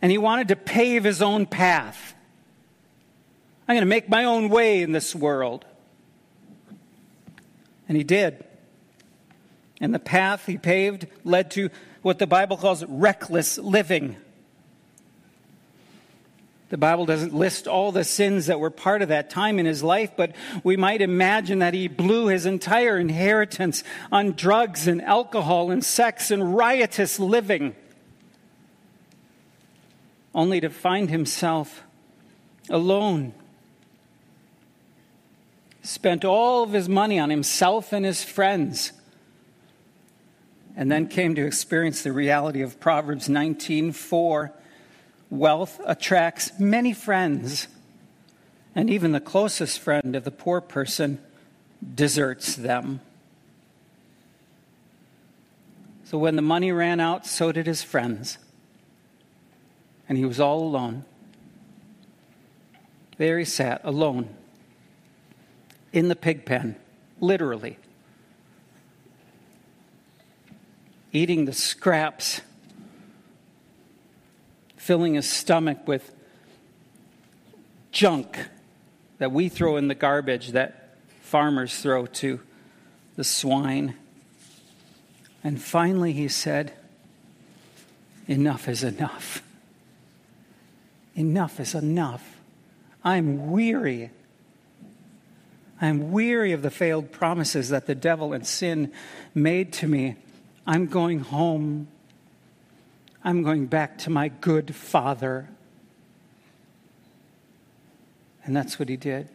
and 0.00 0.10
he 0.10 0.18
wanted 0.18 0.48
to 0.48 0.56
pave 0.56 1.04
his 1.04 1.20
own 1.20 1.44
path. 1.44 2.14
I'm 3.68 3.74
going 3.74 3.82
to 3.82 3.86
make 3.86 4.08
my 4.08 4.24
own 4.24 4.48
way 4.48 4.82
in 4.82 4.92
this 4.92 5.14
world. 5.14 5.64
And 7.90 7.96
he 7.96 8.04
did. 8.04 8.44
And 9.80 9.92
the 9.92 9.98
path 9.98 10.46
he 10.46 10.56
paved 10.56 11.08
led 11.24 11.50
to 11.50 11.70
what 12.02 12.20
the 12.20 12.26
Bible 12.28 12.56
calls 12.56 12.84
reckless 12.84 13.58
living. 13.58 14.14
The 16.68 16.78
Bible 16.78 17.04
doesn't 17.04 17.34
list 17.34 17.66
all 17.66 17.90
the 17.90 18.04
sins 18.04 18.46
that 18.46 18.60
were 18.60 18.70
part 18.70 19.02
of 19.02 19.08
that 19.08 19.28
time 19.28 19.58
in 19.58 19.66
his 19.66 19.82
life, 19.82 20.12
but 20.16 20.36
we 20.62 20.76
might 20.76 21.02
imagine 21.02 21.58
that 21.58 21.74
he 21.74 21.88
blew 21.88 22.28
his 22.28 22.46
entire 22.46 22.96
inheritance 22.96 23.82
on 24.12 24.34
drugs 24.34 24.86
and 24.86 25.02
alcohol 25.02 25.72
and 25.72 25.84
sex 25.84 26.30
and 26.30 26.54
riotous 26.54 27.18
living, 27.18 27.74
only 30.32 30.60
to 30.60 30.70
find 30.70 31.10
himself 31.10 31.82
alone. 32.68 33.34
Spent 35.82 36.24
all 36.24 36.62
of 36.62 36.72
his 36.72 36.88
money 36.88 37.18
on 37.18 37.30
himself 37.30 37.92
and 37.92 38.04
his 38.04 38.22
friends 38.22 38.92
and 40.76 40.90
then 40.90 41.08
came 41.08 41.34
to 41.34 41.44
experience 41.44 42.02
the 42.02 42.12
reality 42.12 42.62
of 42.62 42.80
Proverbs 42.80 43.28
19:4 43.28 44.52
Wealth 45.30 45.80
attracts 45.84 46.58
many 46.58 46.92
friends, 46.92 47.68
and 48.74 48.90
even 48.90 49.12
the 49.12 49.20
closest 49.20 49.78
friend 49.78 50.16
of 50.16 50.24
the 50.24 50.30
poor 50.32 50.60
person 50.60 51.20
deserts 51.94 52.56
them. 52.56 53.00
So 56.04 56.18
when 56.18 56.34
the 56.34 56.42
money 56.42 56.72
ran 56.72 56.98
out, 56.98 57.26
so 57.26 57.52
did 57.52 57.66
his 57.66 57.84
friends. 57.84 58.38
And 60.08 60.18
he 60.18 60.24
was 60.24 60.40
all 60.40 60.64
alone. 60.64 61.04
There 63.16 63.38
he 63.38 63.44
sat, 63.44 63.80
alone, 63.84 64.34
in 65.92 66.08
the 66.08 66.16
pig 66.16 66.44
pen, 66.44 66.76
literally, 67.20 67.78
eating 71.12 71.44
the 71.44 71.52
scraps 71.52 72.40
filling 74.76 75.14
his 75.14 75.28
stomach 75.28 75.86
with 75.86 76.10
junk 77.92 78.48
that 79.18 79.30
we 79.30 79.48
throw 79.48 79.76
in 79.76 79.88
the 79.88 79.94
garbage 79.94 80.52
that 80.52 80.96
farmers 81.20 81.78
throw 81.78 82.06
to 82.06 82.40
the 83.16 83.22
swine. 83.22 83.94
And 85.44 85.60
finally, 85.60 86.12
he 86.12 86.28
said, 86.28 86.72
Enough 88.26 88.68
is 88.68 88.82
enough. 88.82 89.42
Enough 91.14 91.60
is 91.60 91.74
enough. 91.74 92.40
I'm 93.04 93.50
weary. 93.50 94.10
I'm 95.80 96.12
weary 96.12 96.52
of 96.52 96.62
the 96.62 96.70
failed 96.70 97.10
promises 97.10 97.70
that 97.70 97.86
the 97.86 97.94
devil 97.94 98.32
and 98.32 98.46
sin 98.46 98.92
made 99.34 99.72
to 99.74 99.86
me. 99.86 100.16
I'm 100.66 100.86
going 100.86 101.20
home. 101.20 101.88
I'm 103.24 103.42
going 103.42 103.66
back 103.66 103.98
to 103.98 104.10
my 104.10 104.28
good 104.28 104.74
father. 104.74 105.48
And 108.44 108.54
that's 108.54 108.78
what 108.78 108.88
he 108.88 108.96
did. 108.96 109.28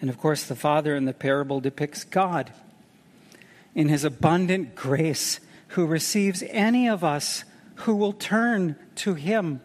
And 0.00 0.10
of 0.10 0.18
course, 0.18 0.44
the 0.44 0.56
father 0.56 0.96
in 0.96 1.04
the 1.04 1.12
parable 1.12 1.60
depicts 1.60 2.02
God 2.02 2.52
in 3.74 3.88
his 3.88 4.04
abundant 4.04 4.74
grace 4.74 5.38
who 5.68 5.86
receives 5.86 6.42
any 6.48 6.88
of 6.88 7.04
us 7.04 7.44
who 7.76 7.94
will 7.94 8.12
turn 8.12 8.76
to 8.96 9.14
him. 9.14 9.60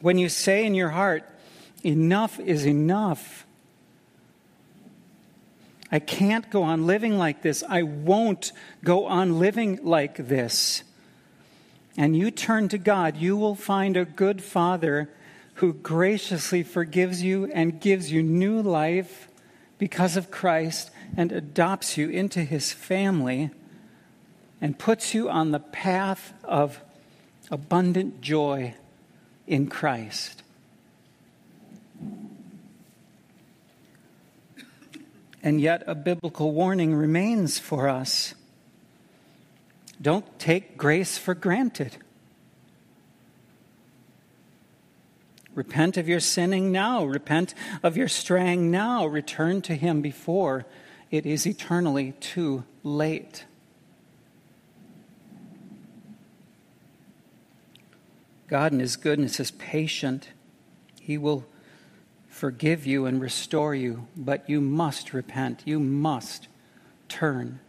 When 0.00 0.18
you 0.18 0.28
say 0.28 0.64
in 0.64 0.74
your 0.74 0.90
heart, 0.90 1.28
enough 1.84 2.40
is 2.40 2.66
enough, 2.66 3.46
I 5.92 5.98
can't 5.98 6.48
go 6.50 6.62
on 6.62 6.86
living 6.86 7.18
like 7.18 7.42
this. 7.42 7.64
I 7.68 7.82
won't 7.82 8.52
go 8.84 9.06
on 9.06 9.38
living 9.38 9.80
like 9.82 10.28
this. 10.28 10.84
And 11.96 12.16
you 12.16 12.30
turn 12.30 12.68
to 12.68 12.78
God, 12.78 13.16
you 13.16 13.36
will 13.36 13.56
find 13.56 13.96
a 13.96 14.04
good 14.04 14.42
Father 14.42 15.10
who 15.54 15.72
graciously 15.72 16.62
forgives 16.62 17.22
you 17.22 17.46
and 17.52 17.80
gives 17.80 18.12
you 18.12 18.22
new 18.22 18.62
life 18.62 19.28
because 19.78 20.16
of 20.16 20.30
Christ 20.30 20.90
and 21.16 21.32
adopts 21.32 21.98
you 21.98 22.08
into 22.08 22.44
his 22.44 22.72
family 22.72 23.50
and 24.60 24.78
puts 24.78 25.12
you 25.12 25.28
on 25.28 25.50
the 25.50 25.58
path 25.58 26.32
of 26.44 26.80
abundant 27.50 28.20
joy 28.20 28.74
in 29.50 29.66
Christ. 29.66 30.42
And 35.42 35.60
yet, 35.60 35.82
a 35.86 35.94
biblical 35.94 36.52
warning 36.52 36.94
remains 36.94 37.58
for 37.58 37.88
us. 37.88 38.34
Don't 40.00 40.38
take 40.38 40.76
grace 40.76 41.18
for 41.18 41.34
granted. 41.34 41.96
Repent 45.54 45.96
of 45.96 46.08
your 46.08 46.20
sinning 46.20 46.70
now. 46.70 47.04
Repent 47.04 47.54
of 47.82 47.96
your 47.96 48.08
straying 48.08 48.70
now. 48.70 49.04
Return 49.04 49.62
to 49.62 49.74
Him 49.74 50.00
before 50.00 50.64
it 51.10 51.26
is 51.26 51.44
eternally 51.44 52.12
too 52.20 52.64
late. 52.84 53.46
God, 58.50 58.72
in 58.72 58.80
His 58.80 58.96
goodness, 58.96 59.38
is 59.38 59.52
patient. 59.52 60.30
He 61.00 61.16
will 61.16 61.46
forgive 62.26 62.84
you 62.84 63.06
and 63.06 63.20
restore 63.20 63.76
you, 63.76 64.08
but 64.16 64.50
you 64.50 64.60
must 64.60 65.12
repent. 65.12 65.62
You 65.64 65.78
must 65.78 66.48
turn. 67.08 67.60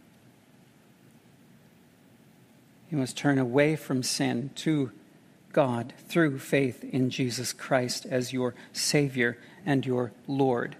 You 2.90 2.98
must 2.98 3.16
turn 3.16 3.38
away 3.38 3.76
from 3.76 4.02
sin 4.02 4.50
to 4.56 4.90
God 5.52 5.94
through 6.08 6.40
faith 6.40 6.82
in 6.82 7.10
Jesus 7.10 7.52
Christ 7.52 8.04
as 8.06 8.32
your 8.32 8.56
Savior 8.72 9.38
and 9.64 9.86
your 9.86 10.10
Lord. 10.26 10.74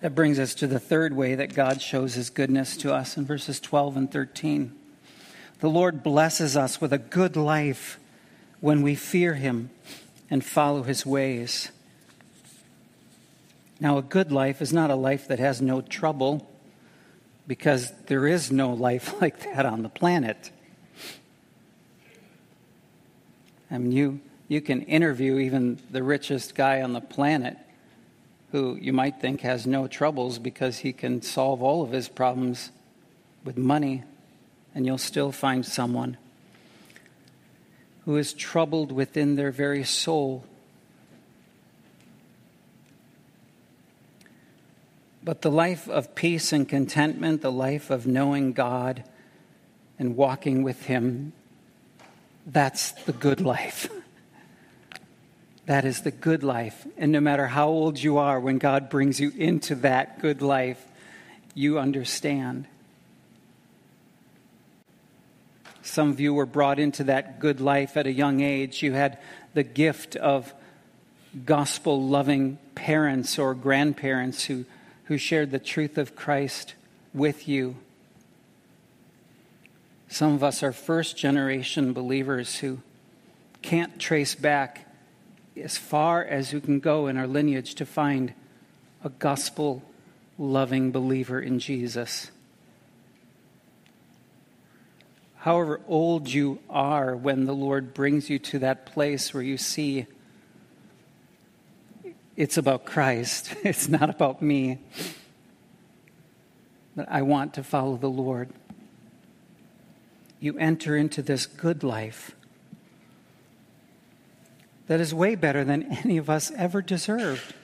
That 0.00 0.14
brings 0.14 0.38
us 0.38 0.54
to 0.54 0.68
the 0.68 0.78
third 0.78 1.12
way 1.12 1.34
that 1.34 1.54
God 1.54 1.82
shows 1.82 2.14
his 2.14 2.30
goodness 2.30 2.76
to 2.78 2.94
us 2.94 3.16
in 3.16 3.26
verses 3.26 3.58
12 3.58 3.96
and 3.96 4.12
13. 4.12 4.79
The 5.60 5.68
Lord 5.68 6.02
blesses 6.02 6.56
us 6.56 6.80
with 6.80 6.92
a 6.92 6.98
good 6.98 7.36
life 7.36 7.98
when 8.60 8.80
we 8.82 8.94
fear 8.94 9.34
him 9.34 9.70
and 10.30 10.44
follow 10.44 10.82
his 10.82 11.04
ways. 11.04 11.70
Now, 13.78 13.98
a 13.98 14.02
good 14.02 14.32
life 14.32 14.62
is 14.62 14.72
not 14.72 14.90
a 14.90 14.94
life 14.94 15.28
that 15.28 15.38
has 15.38 15.60
no 15.60 15.82
trouble 15.82 16.50
because 17.46 17.92
there 18.06 18.26
is 18.26 18.50
no 18.50 18.72
life 18.72 19.14
like 19.20 19.40
that 19.54 19.66
on 19.66 19.82
the 19.82 19.88
planet. 19.88 20.50
I 23.70 23.78
mean, 23.78 23.92
you, 23.92 24.20
you 24.48 24.60
can 24.60 24.82
interview 24.82 25.38
even 25.38 25.78
the 25.90 26.02
richest 26.02 26.54
guy 26.54 26.80
on 26.80 26.92
the 26.94 27.00
planet 27.00 27.56
who 28.50 28.76
you 28.80 28.92
might 28.92 29.20
think 29.20 29.42
has 29.42 29.66
no 29.66 29.86
troubles 29.86 30.38
because 30.38 30.78
he 30.78 30.92
can 30.92 31.22
solve 31.22 31.62
all 31.62 31.82
of 31.82 31.92
his 31.92 32.08
problems 32.08 32.70
with 33.44 33.56
money, 33.56 34.02
and 34.74 34.86
you'll 34.86 34.98
still 34.98 35.32
find 35.32 35.64
someone 35.64 36.16
who 38.04 38.16
is 38.16 38.32
troubled 38.32 38.92
within 38.92 39.36
their 39.36 39.50
very 39.50 39.84
soul. 39.84 40.44
But 45.22 45.42
the 45.42 45.50
life 45.50 45.88
of 45.88 46.14
peace 46.14 46.52
and 46.52 46.68
contentment, 46.68 47.42
the 47.42 47.52
life 47.52 47.90
of 47.90 48.06
knowing 48.06 48.52
God 48.52 49.04
and 49.98 50.16
walking 50.16 50.62
with 50.62 50.86
Him, 50.86 51.32
that's 52.46 52.92
the 52.92 53.12
good 53.12 53.40
life. 53.40 53.88
That 55.66 55.84
is 55.84 56.02
the 56.02 56.10
good 56.10 56.42
life. 56.42 56.84
And 56.96 57.12
no 57.12 57.20
matter 57.20 57.46
how 57.46 57.68
old 57.68 58.02
you 58.02 58.18
are, 58.18 58.40
when 58.40 58.58
God 58.58 58.90
brings 58.90 59.20
you 59.20 59.30
into 59.36 59.76
that 59.76 60.18
good 60.18 60.42
life, 60.42 60.84
you 61.54 61.78
understand. 61.78 62.66
Some 65.90 66.10
of 66.10 66.20
you 66.20 66.32
were 66.32 66.46
brought 66.46 66.78
into 66.78 67.02
that 67.04 67.40
good 67.40 67.60
life 67.60 67.96
at 67.96 68.06
a 68.06 68.12
young 68.12 68.42
age. 68.42 68.80
You 68.80 68.92
had 68.92 69.18
the 69.54 69.64
gift 69.64 70.14
of 70.14 70.54
gospel 71.44 72.06
loving 72.06 72.58
parents 72.76 73.40
or 73.40 73.56
grandparents 73.56 74.44
who, 74.44 74.66
who 75.06 75.18
shared 75.18 75.50
the 75.50 75.58
truth 75.58 75.98
of 75.98 76.14
Christ 76.14 76.74
with 77.12 77.48
you. 77.48 77.74
Some 80.06 80.32
of 80.32 80.44
us 80.44 80.62
are 80.62 80.70
first 80.70 81.16
generation 81.16 81.92
believers 81.92 82.58
who 82.58 82.78
can't 83.60 83.98
trace 83.98 84.36
back 84.36 84.86
as 85.60 85.76
far 85.76 86.24
as 86.24 86.52
we 86.52 86.60
can 86.60 86.78
go 86.78 87.08
in 87.08 87.16
our 87.16 87.26
lineage 87.26 87.74
to 87.74 87.84
find 87.84 88.32
a 89.02 89.08
gospel 89.08 89.82
loving 90.38 90.92
believer 90.92 91.40
in 91.40 91.58
Jesus 91.58 92.30
however 95.40 95.80
old 95.88 96.28
you 96.28 96.58
are, 96.68 97.16
when 97.16 97.46
the 97.46 97.54
Lord 97.54 97.94
brings 97.94 98.28
you 98.28 98.38
to 98.38 98.58
that 98.60 98.86
place 98.86 99.34
where 99.34 99.42
you 99.42 99.56
see 99.56 100.06
It's 102.36 102.56
about 102.56 102.86
Christ, 102.86 103.54
it's 103.64 103.88
not 103.88 104.08
about 104.08 104.40
me. 104.40 104.78
But 106.96 107.06
I 107.10 107.22
want 107.22 107.54
to 107.54 107.62
follow 107.62 107.96
the 107.96 108.08
Lord. 108.08 108.50
You 110.40 110.56
enter 110.58 110.96
into 110.96 111.20
this 111.22 111.46
good 111.46 111.82
life 111.84 112.34
that 114.86 115.00
is 115.00 115.14
way 115.14 115.34
better 115.34 115.64
than 115.64 115.84
any 116.04 116.16
of 116.16 116.28
us 116.28 116.50
ever 116.56 116.82
deserved. 116.82 117.54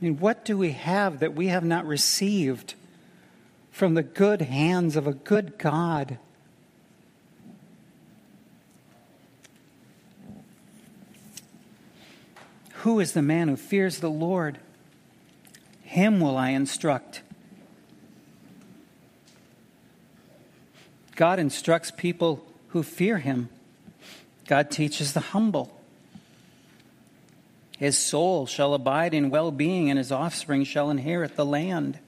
I 0.00 0.04
mean, 0.04 0.18
what 0.18 0.44
do 0.44 0.56
we 0.56 0.72
have 0.72 1.20
that 1.20 1.34
we 1.34 1.48
have 1.48 1.64
not 1.64 1.86
received 1.86 2.74
from 3.78 3.94
the 3.94 4.02
good 4.02 4.42
hands 4.42 4.96
of 4.96 5.06
a 5.06 5.12
good 5.12 5.56
God? 5.56 6.18
Who 12.78 12.98
is 12.98 13.12
the 13.12 13.22
man 13.22 13.46
who 13.46 13.54
fears 13.54 14.00
the 14.00 14.10
Lord? 14.10 14.58
Him 15.82 16.18
will 16.18 16.36
I 16.36 16.50
instruct. 16.50 17.22
God 21.14 21.38
instructs 21.38 21.92
people 21.92 22.44
who 22.70 22.82
fear 22.82 23.18
him. 23.18 23.48
God 24.48 24.72
teaches 24.72 25.12
the 25.12 25.20
humble. 25.20 25.80
His 27.78 27.96
soul 27.96 28.44
shall 28.46 28.74
abide 28.74 29.14
in 29.14 29.30
well 29.30 29.52
being, 29.52 29.88
and 29.88 29.98
his 29.98 30.10
offspring 30.10 30.64
shall 30.64 30.90
inherit 30.90 31.36
the 31.36 31.46
land. 31.46 32.00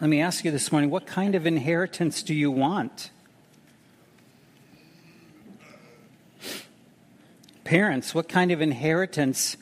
Let 0.00 0.10
me 0.10 0.20
ask 0.20 0.44
you 0.44 0.50
this 0.50 0.70
morning 0.70 0.90
what 0.90 1.06
kind 1.06 1.34
of 1.34 1.46
inheritance 1.46 2.22
do 2.22 2.34
you 2.34 2.50
want? 2.50 3.10
Parents, 7.64 8.14
what 8.14 8.28
kind 8.28 8.52
of 8.52 8.60
inheritance 8.60 9.56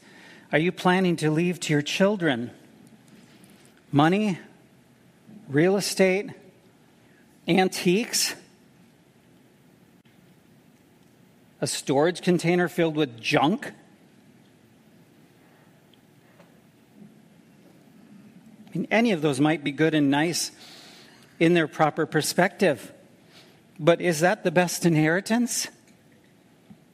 are 0.53 0.59
you 0.59 0.73
planning 0.73 1.17
to 1.17 1.31
leave 1.31 1.61
to 1.61 1.73
your 1.73 1.83
children? 1.83 2.51
Money? 3.93 4.39
Real 5.49 5.77
estate? 5.77 6.31
Antiques? 7.47 8.35
a 11.65 11.67
storage 11.67 12.21
container 12.21 12.69
filled 12.69 12.95
with 12.95 13.19
junk? 13.19 13.73
Mean, 18.75 18.89
any 18.91 19.13
of 19.13 19.23
those 19.23 19.41
might 19.41 19.65
be 19.65 19.73
good 19.73 19.95
and 19.95 20.11
nice 20.11 20.51
in 21.39 21.55
their 21.55 21.69
proper 21.69 22.07
perspective. 22.07 22.93
But 23.79 24.01
is 24.01 24.21
that 24.21 24.45
the 24.45 24.51
best 24.51 24.87
inheritance? 24.87 25.69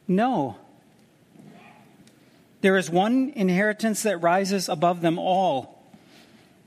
No. 0.08 0.56
There 2.60 2.76
is 2.76 2.90
one 2.90 3.32
inheritance 3.34 4.02
that 4.02 4.18
rises 4.18 4.68
above 4.68 5.00
them 5.00 5.18
all, 5.18 5.82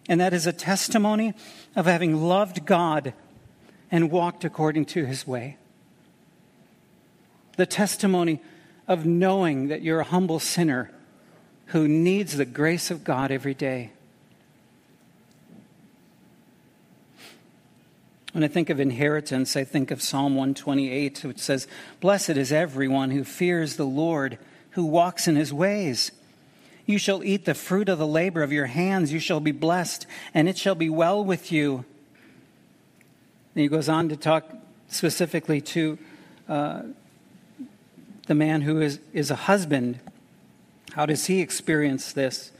and 0.09 0.20
that 0.20 0.34
is 0.34 0.47
a 0.47 0.53
testimony 0.53 1.34
of 1.76 1.86
having 1.86 2.24
loved 2.24 2.66
God 2.66 3.14
and 3.91 4.09
walked 4.11 4.43
according 4.43 4.86
to 4.86 5.05
his 5.05 5.28
way 5.28 5.57
the 7.57 7.66
testimony 7.66 8.41
of 8.88 9.05
knowing 9.05 9.68
that 9.68 9.82
you're 9.82 9.99
a 9.99 10.05
humble 10.05 10.39
sinner 10.39 10.91
who 11.68 11.88
needs 11.88 12.38
the 12.38 12.45
grace 12.45 12.91
of 12.91 13.03
God 13.03 13.32
every 13.32 13.53
day. 13.53 13.91
When 18.34 18.43
I 18.43 18.47
think 18.47 18.71
of 18.71 18.79
inheritance, 18.79 19.55
I 19.55 19.63
think 19.63 19.91
of 19.91 20.01
Psalm 20.01 20.36
128, 20.36 21.23
which 21.23 21.38
says, 21.38 21.67
Blessed 22.01 22.31
is 22.31 22.51
everyone 22.51 23.11
who 23.11 23.23
fears 23.23 23.75
the 23.75 23.86
Lord, 23.86 24.39
who 24.71 24.86
walks 24.86 25.27
in 25.27 25.36
his 25.36 25.53
ways. 25.53 26.11
You 26.88 26.97
shall 26.97 27.23
eat 27.23 27.45
the 27.45 27.53
fruit 27.53 27.89
of 27.89 27.99
the 27.99 28.07
labor 28.07 28.41
of 28.41 28.51
your 28.51 28.65
hands. 28.65 29.13
You 29.13 29.19
shall 29.19 29.39
be 29.39 29.51
blessed, 29.51 30.07
and 30.34 30.49
it 30.49 30.57
shall 30.57 30.73
be 30.73 30.89
well 30.89 31.23
with 31.23 31.51
you. 31.51 31.86
And 33.53 33.61
he 33.61 33.67
goes 33.67 33.88
on 33.88 34.09
to 34.09 34.17
talk 34.17 34.45
specifically 34.88 35.61
to 35.61 35.99
uh, 36.49 36.81
the 38.25 38.36
man 38.36 38.61
who 38.61 38.81
is, 38.81 38.99
is 39.13 39.29
a 39.29 39.36
husband, 39.36 39.99
how 40.93 41.05
does 41.05 41.27
he 41.27 41.39
experience 41.39 42.11
this 42.11 42.51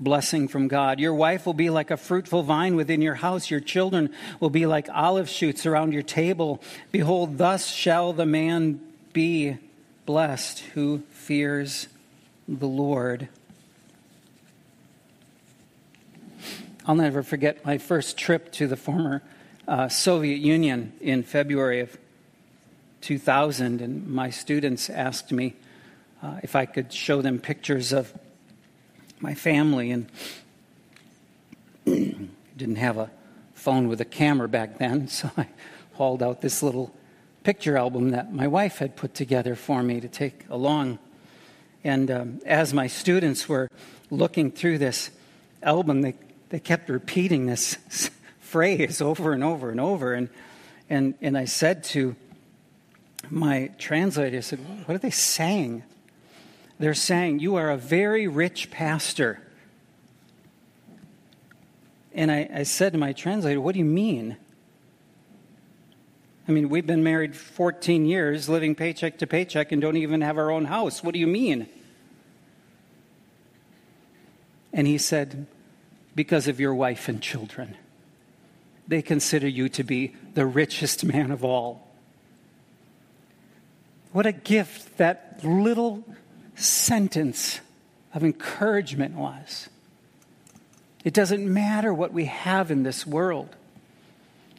blessing 0.00 0.48
from 0.48 0.66
God? 0.66 0.98
Your 0.98 1.14
wife 1.14 1.46
will 1.46 1.54
be 1.54 1.70
like 1.70 1.90
a 1.90 1.96
fruitful 1.96 2.42
vine 2.42 2.74
within 2.74 3.02
your 3.02 3.14
house. 3.14 3.50
Your 3.50 3.60
children 3.60 4.10
will 4.40 4.50
be 4.50 4.66
like 4.66 4.88
olive 4.92 5.28
shoots 5.28 5.66
around 5.66 5.92
your 5.92 6.02
table. 6.02 6.60
Behold, 6.90 7.38
thus 7.38 7.68
shall 7.68 8.12
the 8.12 8.26
man 8.26 8.80
be 9.12 9.58
blessed 10.06 10.60
who 10.74 11.02
fears 11.10 11.86
the 12.48 12.66
Lord. 12.66 13.28
I'll 16.86 16.96
never 16.96 17.22
forget 17.22 17.64
my 17.64 17.78
first 17.78 18.16
trip 18.16 18.50
to 18.52 18.66
the 18.66 18.76
former 18.76 19.22
uh, 19.68 19.88
Soviet 19.88 20.38
Union 20.38 20.92
in 21.00 21.22
February 21.22 21.80
of 21.80 21.96
2000, 23.02 23.80
and 23.80 24.08
my 24.08 24.30
students 24.30 24.90
asked 24.90 25.30
me 25.30 25.54
uh, 26.22 26.40
if 26.42 26.56
I 26.56 26.66
could 26.66 26.92
show 26.92 27.22
them 27.22 27.38
pictures 27.38 27.92
of 27.92 28.12
my 29.20 29.34
family, 29.34 29.90
and 29.90 30.10
didn't 31.84 32.76
have 32.76 32.96
a 32.98 33.10
phone 33.54 33.88
with 33.88 34.00
a 34.00 34.04
camera 34.04 34.48
back 34.48 34.78
then, 34.78 35.08
so 35.08 35.30
I 35.36 35.46
hauled 35.94 36.22
out 36.22 36.40
this 36.40 36.62
little 36.62 36.94
picture 37.42 37.76
album 37.76 38.10
that 38.10 38.32
my 38.32 38.46
wife 38.46 38.78
had 38.78 38.96
put 38.96 39.14
together 39.14 39.54
for 39.54 39.82
me 39.82 40.00
to 40.00 40.08
take 40.08 40.44
along. 40.50 40.98
And 41.82 42.10
um, 42.10 42.40
as 42.44 42.74
my 42.74 42.86
students 42.86 43.48
were 43.48 43.68
looking 44.10 44.50
through 44.50 44.78
this 44.78 45.10
album, 45.62 46.02
they, 46.02 46.14
they 46.50 46.60
kept 46.60 46.88
repeating 46.88 47.46
this 47.46 47.78
phrase 48.40 49.00
over 49.00 49.32
and 49.32 49.42
over 49.42 49.70
and 49.70 49.80
over. 49.80 50.12
And, 50.12 50.28
and, 50.90 51.14
and 51.22 51.38
I 51.38 51.46
said 51.46 51.84
to 51.84 52.14
my 53.30 53.70
translator 53.78 54.42
said, 54.42 54.58
What 54.86 54.94
are 54.94 54.98
they 54.98 55.10
saying? 55.10 55.82
They're 56.80 56.94
saying, 56.94 57.40
You 57.40 57.56
are 57.56 57.70
a 57.70 57.76
very 57.76 58.26
rich 58.26 58.70
pastor. 58.70 59.38
And 62.14 62.32
I, 62.32 62.48
I 62.52 62.62
said 62.62 62.94
to 62.94 62.98
my 62.98 63.12
translator, 63.12 63.60
What 63.60 63.74
do 63.74 63.78
you 63.78 63.84
mean? 63.84 64.38
I 66.48 66.52
mean, 66.52 66.70
we've 66.70 66.86
been 66.86 67.04
married 67.04 67.36
14 67.36 68.06
years, 68.06 68.48
living 68.48 68.74
paycheck 68.74 69.18
to 69.18 69.26
paycheck, 69.26 69.72
and 69.72 69.82
don't 69.82 69.98
even 69.98 70.22
have 70.22 70.38
our 70.38 70.50
own 70.50 70.64
house. 70.64 71.04
What 71.04 71.12
do 71.12 71.20
you 71.20 71.26
mean? 71.26 71.68
And 74.72 74.86
he 74.86 74.96
said, 74.96 75.46
Because 76.14 76.48
of 76.48 76.58
your 76.58 76.74
wife 76.74 77.10
and 77.10 77.20
children. 77.20 77.76
They 78.88 79.02
consider 79.02 79.46
you 79.46 79.68
to 79.68 79.84
be 79.84 80.14
the 80.32 80.46
richest 80.46 81.04
man 81.04 81.30
of 81.30 81.44
all. 81.44 81.86
What 84.12 84.24
a 84.24 84.32
gift 84.32 84.96
that 84.96 85.40
little 85.44 86.04
sentence 86.60 87.60
of 88.14 88.24
encouragement 88.24 89.14
was. 89.14 89.68
It 91.04 91.14
doesn't 91.14 91.52
matter 91.52 91.94
what 91.94 92.12
we 92.12 92.26
have 92.26 92.70
in 92.70 92.82
this 92.82 93.06
world. 93.06 93.56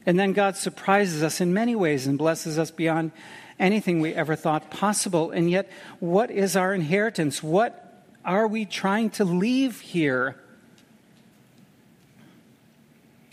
And 0.06 0.20
then 0.20 0.34
God 0.34 0.56
surprises 0.56 1.22
us 1.22 1.41
in 1.41 1.54
many 1.54 1.76
ways 1.76 2.08
and 2.08 2.18
blesses 2.18 2.58
us 2.58 2.72
beyond 2.72 3.12
anything 3.60 4.02
we 4.02 4.14
ever 4.14 4.36
thought 4.36 4.72
possible. 4.72 5.32
And 5.32 5.49
yet, 5.49 5.70
what 5.99 6.32
is 6.32 6.56
our 6.56 6.74
inheritance? 6.74 7.43
What 7.43 8.04
are 8.26 8.47
we 8.47 8.66
trying 8.66 9.12
to 9.12 9.26
leave 9.26 9.82
here? 9.82 10.36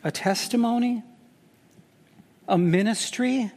A 0.05 0.11
testimony? 0.11 1.03
A 2.47 2.59
ministry? 2.59 3.51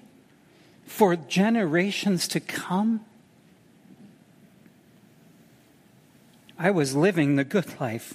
for 0.92 1.16
generations 1.16 2.28
to 2.28 2.40
come? 2.40 3.04
I 6.62 6.70
was 6.70 6.96
living 6.96 7.38
the 7.38 7.44
good 7.44 7.80
life, 7.82 8.14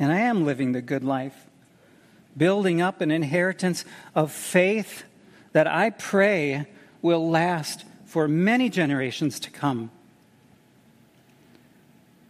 and 0.00 0.10
I 0.10 0.18
am 0.18 0.44
living 0.44 0.72
the 0.72 0.82
good 0.82 1.04
life, 1.04 1.46
building 2.36 2.82
up 2.82 3.00
an 3.00 3.12
inheritance 3.12 3.84
of 4.16 4.32
faith 4.32 5.04
that 5.52 5.68
I 5.68 5.90
pray 5.90 6.66
will 7.02 7.30
last 7.30 7.84
for 8.04 8.26
many 8.26 8.68
generations 8.68 9.38
to 9.38 9.50
come. 9.50 9.92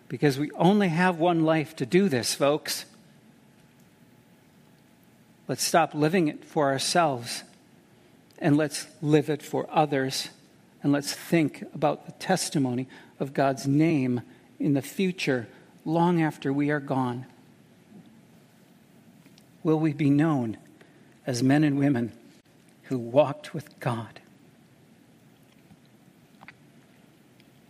Because 0.09 0.39
we 0.39 0.51
only 0.51 0.89
have 0.89 1.19
one 1.19 1.47
life 1.47 1.75
to 1.77 1.87
do 1.87 2.11
this, 2.11 2.35
folks. 2.35 2.85
Let's 5.49 5.65
stop 5.65 5.95
living 5.95 6.29
it 6.29 6.45
for 6.45 6.67
ourselves 6.71 7.43
and 8.39 8.59
let's 8.59 8.87
live 9.01 9.31
it 9.31 9.41
for 9.41 9.67
others. 9.71 10.29
And 10.83 10.93
let's 10.93 11.15
think 11.15 11.63
about 11.75 12.05
the 12.05 12.13
testimony 12.13 12.87
of 13.19 13.33
God's 13.33 13.67
name 13.67 14.21
in 14.59 14.75
the 14.75 14.83
future, 14.83 15.49
long 15.85 16.23
after 16.23 16.53
we 16.53 16.71
are 16.71 16.81
gone. 16.81 17.27
Will 19.63 19.79
we 19.79 19.93
be 19.93 20.11
known 20.11 20.57
as 21.27 21.43
men 21.43 21.65
and 21.65 21.79
women 21.79 22.13
who 22.85 22.99
walked 22.99 23.55
with 23.55 23.79
God? 23.81 24.21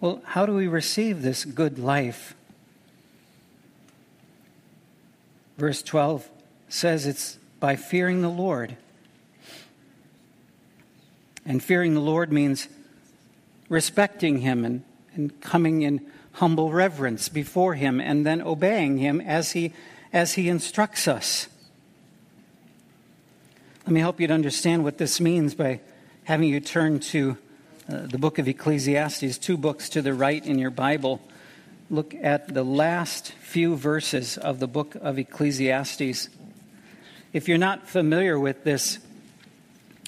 Well, 0.00 0.20
how 0.24 0.44
do 0.44 0.54
we 0.54 0.66
receive 0.66 1.22
this 1.22 1.44
good 1.44 1.78
life? 1.78 2.34
Verse 5.56 5.82
12 5.82 6.28
says 6.68 7.06
it's 7.06 7.38
by 7.60 7.76
fearing 7.76 8.20
the 8.20 8.28
Lord. 8.28 8.76
And 11.46 11.62
fearing 11.62 11.94
the 11.94 12.00
Lord 12.00 12.32
means 12.32 12.68
respecting 13.68 14.38
Him 14.38 14.64
and, 14.64 14.84
and 15.14 15.40
coming 15.40 15.82
in 15.82 16.04
humble 16.34 16.72
reverence 16.72 17.28
before 17.28 17.74
Him 17.74 18.00
and 18.00 18.24
then 18.26 18.42
obeying 18.42 18.98
Him 18.98 19.20
as 19.20 19.52
He, 19.52 19.72
as 20.12 20.34
he 20.34 20.48
instructs 20.48 21.08
us. 21.08 21.48
Let 23.84 23.92
me 23.92 24.00
help 24.00 24.20
you 24.20 24.28
to 24.28 24.32
understand 24.32 24.84
what 24.84 24.96
this 24.96 25.20
means 25.20 25.54
by 25.54 25.80
having 26.22 26.48
you 26.48 26.60
turn 26.60 27.00
to 27.00 27.36
uh, 27.86 28.06
the 28.06 28.16
book 28.16 28.38
of 28.38 28.48
Ecclesiastes, 28.48 29.36
two 29.38 29.56
books 29.58 29.90
to 29.90 30.00
the 30.00 30.14
right 30.14 30.44
in 30.44 30.58
your 30.58 30.70
Bible. 30.70 31.20
Look 31.90 32.14
at 32.14 32.54
the 32.54 32.64
last 32.64 33.32
few 33.32 33.76
verses 33.76 34.38
of 34.38 34.58
the 34.58 34.66
book 34.66 34.94
of 34.94 35.18
Ecclesiastes. 35.18 36.28
If 37.32 37.48
you're 37.48 37.58
not 37.58 37.88
familiar 37.88 38.38
with 38.38 38.64
this 38.64 39.00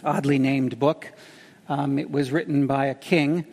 oddly 0.03 0.39
named 0.39 0.79
book, 0.79 1.12
um, 1.68 1.99
it 1.99 2.11
was 2.11 2.33
written 2.33 2.66
by 2.66 2.87
a 2.87 2.95
king 2.95 3.45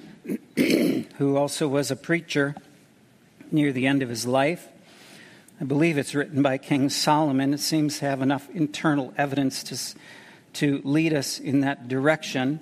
who 1.18 1.38
also 1.38 1.68
was 1.68 1.91
a 1.91 1.95
preacher 1.95 2.55
near 3.51 3.72
the 3.72 3.88
end 3.88 4.01
of 4.01 4.09
his 4.09 4.26
life. 4.26 4.68
I 5.61 5.66
believe 5.66 5.97
it's 5.97 6.16
written 6.16 6.41
by 6.41 6.57
King 6.57 6.89
Solomon. 6.89 7.53
It 7.53 7.59
seems 7.59 7.99
to 7.99 8.05
have 8.05 8.22
enough 8.22 8.49
internal 8.49 9.14
evidence 9.18 9.64
to, 9.64 9.99
to 10.53 10.82
lead 10.84 11.14
us 11.14 11.39
in 11.39 11.61
that 11.61 11.88
direction. 11.88 12.59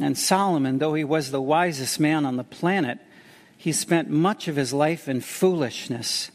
And 0.00 0.18
Solomon, 0.18 0.78
though 0.78 0.94
he 0.94 1.04
was 1.04 1.30
the 1.30 1.40
wisest 1.40 2.00
man 2.00 2.26
on 2.26 2.36
the 2.36 2.44
planet, 2.44 2.98
he 3.56 3.72
spent 3.72 4.10
much 4.10 4.48
of 4.48 4.56
his 4.56 4.72
life 4.72 5.08
in 5.08 5.20
foolishness. 5.20 6.30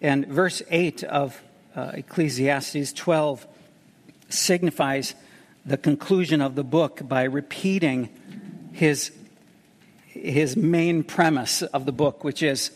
And 0.00 0.26
verse 0.26 0.62
8 0.70 1.04
of 1.04 1.42
uh, 1.74 1.92
Ecclesiastes 1.94 2.92
12 2.92 3.46
signifies 4.28 5.14
the 5.64 5.76
conclusion 5.76 6.40
of 6.40 6.54
the 6.54 6.64
book 6.64 7.06
by 7.06 7.24
repeating 7.24 8.08
his, 8.72 9.12
his 10.12 10.56
main 10.56 11.02
premise 11.02 11.62
of 11.62 11.86
the 11.86 11.92
book, 11.92 12.24
which 12.24 12.42
is 12.42 12.70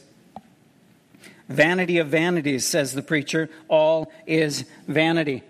vanity 1.48 1.98
of 1.98 2.08
vanities, 2.08 2.66
says 2.66 2.92
the 2.92 3.02
preacher, 3.02 3.48
all 3.68 4.10
is 4.26 4.64
vanity 4.88 5.42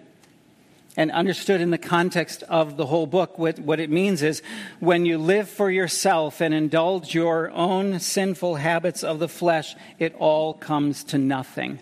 and 0.97 1.11
understood 1.13 1.61
in 1.61 1.71
the 1.71 1.79
context 1.79 2.43
of 2.45 2.77
the 2.77 2.87
whole 2.87 3.07
book, 3.07 3.39
what, 3.39 3.59
what 3.59 3.79
it 3.79 3.91
means 3.91 4.23
is 4.23 4.43
when 4.81 5.05
you 5.05 5.19
live 5.19 5.49
for 5.49 5.71
yourself 5.71 6.41
and 6.41 6.55
indulge 6.55 7.15
your 7.15 7.51
own 7.51 8.01
sinful 8.01 8.57
habits 8.57 9.05
of 9.05 9.19
the 9.19 9.29
flesh, 9.29 9.77
it 9.99 10.15
all 10.19 10.55
comes 10.55 11.05
to 11.05 11.19
nothing. 11.19 11.79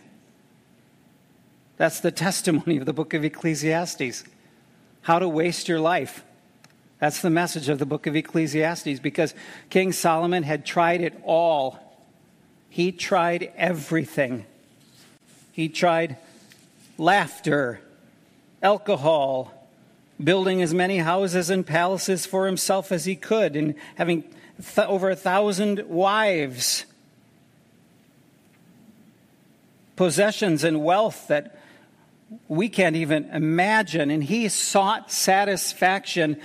That's 1.76 2.00
the 2.00 2.10
testimony 2.10 2.76
of 2.76 2.86
the 2.86 2.92
book 2.92 3.14
of 3.14 3.24
Ecclesiastes. 3.24 4.24
How 5.02 5.18
to 5.20 5.28
waste 5.28 5.68
your 5.68 5.80
life. 5.80 6.24
That's 7.04 7.20
the 7.20 7.28
message 7.28 7.68
of 7.68 7.78
the 7.78 7.84
book 7.84 8.06
of 8.06 8.16
Ecclesiastes 8.16 8.98
because 8.98 9.34
King 9.68 9.92
Solomon 9.92 10.42
had 10.42 10.64
tried 10.64 11.02
it 11.02 11.12
all. 11.22 11.78
He 12.70 12.92
tried 12.92 13.52
everything. 13.58 14.46
He 15.52 15.68
tried 15.68 16.16
laughter 16.96 17.82
alcohol, 18.62 19.68
building 20.18 20.62
as 20.62 20.72
many 20.72 20.96
houses 20.96 21.50
and 21.50 21.66
palaces 21.66 22.24
for 22.24 22.46
himself 22.46 22.90
as 22.90 23.04
he 23.04 23.16
could, 23.16 23.54
and 23.54 23.74
having 23.96 24.22
th- 24.74 24.88
over 24.88 25.10
a 25.10 25.16
thousand 25.16 25.86
wives, 25.86 26.86
possessions 29.94 30.64
and 30.64 30.82
wealth 30.82 31.28
that 31.28 31.58
we 32.48 32.70
can't 32.70 32.96
even 32.96 33.24
imagine. 33.26 34.10
And 34.10 34.24
he 34.24 34.48
sought 34.48 35.12
satisfaction 35.12 36.40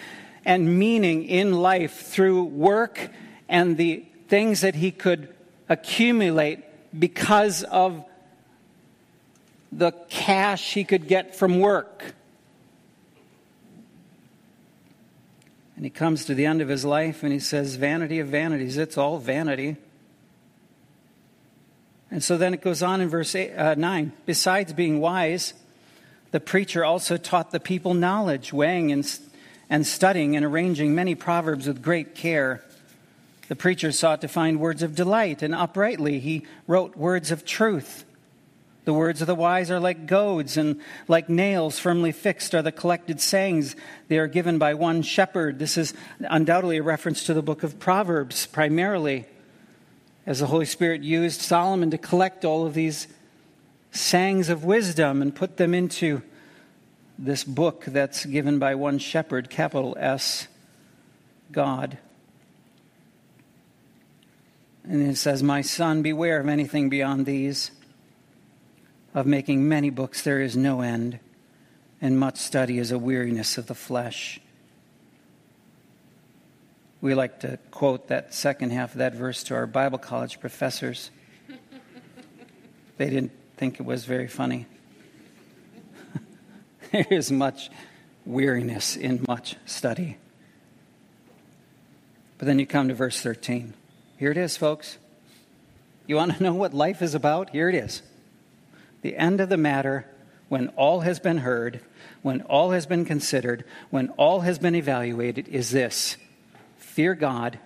and 0.49 0.79
meaning 0.79 1.25
in 1.25 1.53
life 1.53 2.07
through 2.07 2.43
work 2.43 3.11
and 3.47 3.77
the 3.77 4.03
things 4.29 4.61
that 4.61 4.73
he 4.73 4.89
could 4.89 5.31
accumulate 5.69 6.63
because 6.99 7.61
of 7.65 8.03
the 9.71 9.91
cash 10.09 10.73
he 10.73 10.83
could 10.83 11.07
get 11.07 11.35
from 11.35 11.59
work. 11.59 12.15
And 15.75 15.85
he 15.85 15.91
comes 15.91 16.25
to 16.25 16.33
the 16.33 16.47
end 16.47 16.63
of 16.63 16.67
his 16.67 16.83
life 16.83 17.21
and 17.21 17.31
he 17.31 17.37
says, 17.37 17.75
Vanity 17.75 18.17
of 18.17 18.29
vanities, 18.29 18.75
it's 18.75 18.97
all 18.97 19.19
vanity. 19.19 19.77
And 22.09 22.23
so 22.23 22.39
then 22.39 22.55
it 22.55 22.61
goes 22.61 22.81
on 22.81 23.01
in 23.01 23.07
verse 23.07 23.35
eight, 23.35 23.53
uh, 23.53 23.75
9. 23.75 24.13
Besides 24.25 24.73
being 24.73 24.99
wise, 24.99 25.53
the 26.31 26.39
preacher 26.39 26.83
also 26.83 27.17
taught 27.17 27.51
the 27.51 27.59
people 27.59 27.93
knowledge, 27.93 28.51
weighing 28.51 28.91
and, 28.91 29.05
and 29.69 29.85
studying 29.85 30.35
and 30.35 30.45
arranging 30.45 30.95
many 30.95 31.15
proverbs 31.15 31.67
with 31.67 31.81
great 31.81 32.15
care. 32.15 32.63
The 33.47 33.55
preacher 33.55 33.91
sought 33.91 34.21
to 34.21 34.27
find 34.27 34.59
words 34.59 34.83
of 34.83 34.95
delight, 34.95 35.41
and 35.41 35.53
uprightly 35.53 36.19
he 36.19 36.45
wrote 36.67 36.95
words 36.95 37.31
of 37.31 37.45
truth. 37.45 38.05
The 38.85 38.93
words 38.93 39.21
of 39.21 39.27
the 39.27 39.35
wise 39.35 39.69
are 39.69 39.79
like 39.79 40.07
goads, 40.07 40.57
and 40.57 40.81
like 41.07 41.29
nails 41.29 41.77
firmly 41.77 42.11
fixed 42.11 42.55
are 42.55 42.61
the 42.61 42.71
collected 42.71 43.21
sayings. 43.21 43.75
They 44.07 44.17
are 44.17 44.27
given 44.27 44.57
by 44.57 44.73
one 44.73 45.03
shepherd. 45.03 45.59
This 45.59 45.77
is 45.77 45.93
undoubtedly 46.19 46.77
a 46.77 46.83
reference 46.83 47.23
to 47.25 47.33
the 47.33 47.41
book 47.41 47.61
of 47.61 47.79
Proverbs, 47.79 48.47
primarily, 48.47 49.25
as 50.25 50.39
the 50.39 50.47
Holy 50.47 50.65
Spirit 50.65 51.03
used 51.03 51.41
Solomon 51.41 51.91
to 51.91 51.97
collect 51.97 52.45
all 52.45 52.65
of 52.65 52.73
these 52.73 53.07
sayings 53.91 54.49
of 54.49 54.63
wisdom 54.63 55.21
and 55.21 55.35
put 55.35 55.57
them 55.57 55.73
into 55.73 56.21
this 57.19 57.43
book 57.43 57.83
that's 57.85 58.25
given 58.25 58.59
by 58.59 58.75
one 58.75 58.97
shepherd, 58.97 59.49
capital 59.49 59.95
S, 59.99 60.47
God. 61.51 61.97
And 64.85 65.03
it 65.03 65.17
says, 65.17 65.43
My 65.43 65.61
son, 65.61 66.01
beware 66.01 66.39
of 66.39 66.47
anything 66.47 66.89
beyond 66.89 67.25
these 67.25 67.71
of 69.13 69.25
making 69.25 69.67
many 69.67 69.89
books 69.89 70.21
there 70.21 70.39
is 70.39 70.55
no 70.55 70.81
end, 70.81 71.19
and 71.99 72.17
much 72.17 72.37
study 72.37 72.77
is 72.77 72.91
a 72.91 72.97
weariness 72.97 73.57
of 73.57 73.67
the 73.67 73.75
flesh. 73.75 74.39
We 77.01 77.15
like 77.15 77.39
to 77.41 77.57
quote 77.71 78.09
that 78.09 78.33
second 78.33 78.71
half 78.71 78.91
of 78.91 78.99
that 78.99 79.13
verse 79.13 79.43
to 79.45 79.55
our 79.55 79.67
Bible 79.67 79.97
college 79.97 80.39
professors. 80.39 81.11
they 82.97 83.09
didn't 83.09 83.31
think 83.57 83.79
it 83.79 83.83
was 83.83 84.05
very 84.05 84.27
funny. 84.27 84.67
there 86.91 87.07
is 87.09 87.31
much 87.31 87.69
weariness 88.25 88.95
in 88.95 89.25
much 89.27 89.55
study. 89.65 90.17
But 92.37 92.45
then 92.45 92.59
you 92.59 92.65
come 92.65 92.87
to 92.87 92.93
verse 92.93 93.21
13. 93.21 93.73
Here 94.17 94.31
it 94.31 94.37
is, 94.37 94.57
folks. 94.57 94.97
You 96.07 96.15
want 96.15 96.37
to 96.37 96.43
know 96.43 96.53
what 96.53 96.73
life 96.73 97.01
is 97.01 97.13
about? 97.13 97.51
Here 97.51 97.69
it 97.69 97.75
is. 97.75 98.01
The 99.01 99.15
end 99.15 99.39
of 99.39 99.49
the 99.49 99.57
matter, 99.57 100.05
when 100.47 100.69
all 100.69 101.01
has 101.01 101.19
been 101.19 101.39
heard, 101.39 101.81
when 102.21 102.41
all 102.41 102.71
has 102.71 102.85
been 102.85 103.05
considered, 103.05 103.63
when 103.89 104.09
all 104.09 104.41
has 104.41 104.57
been 104.57 104.75
evaluated, 104.75 105.47
is 105.47 105.71
this 105.71 106.17
fear 106.77 107.13
God 107.13 107.59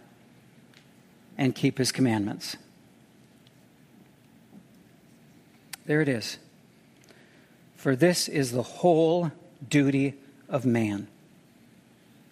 and 1.38 1.56
keep 1.56 1.78
his 1.78 1.92
commandments. 1.92 2.58
There 5.86 6.02
it 6.02 6.10
is. 6.10 6.38
For 7.84 7.98
this 7.98 8.30
is 8.30 8.54
the 8.54 8.64
whole 8.64 9.30
duty 9.68 10.14
of 10.48 10.66
man. 10.66 11.10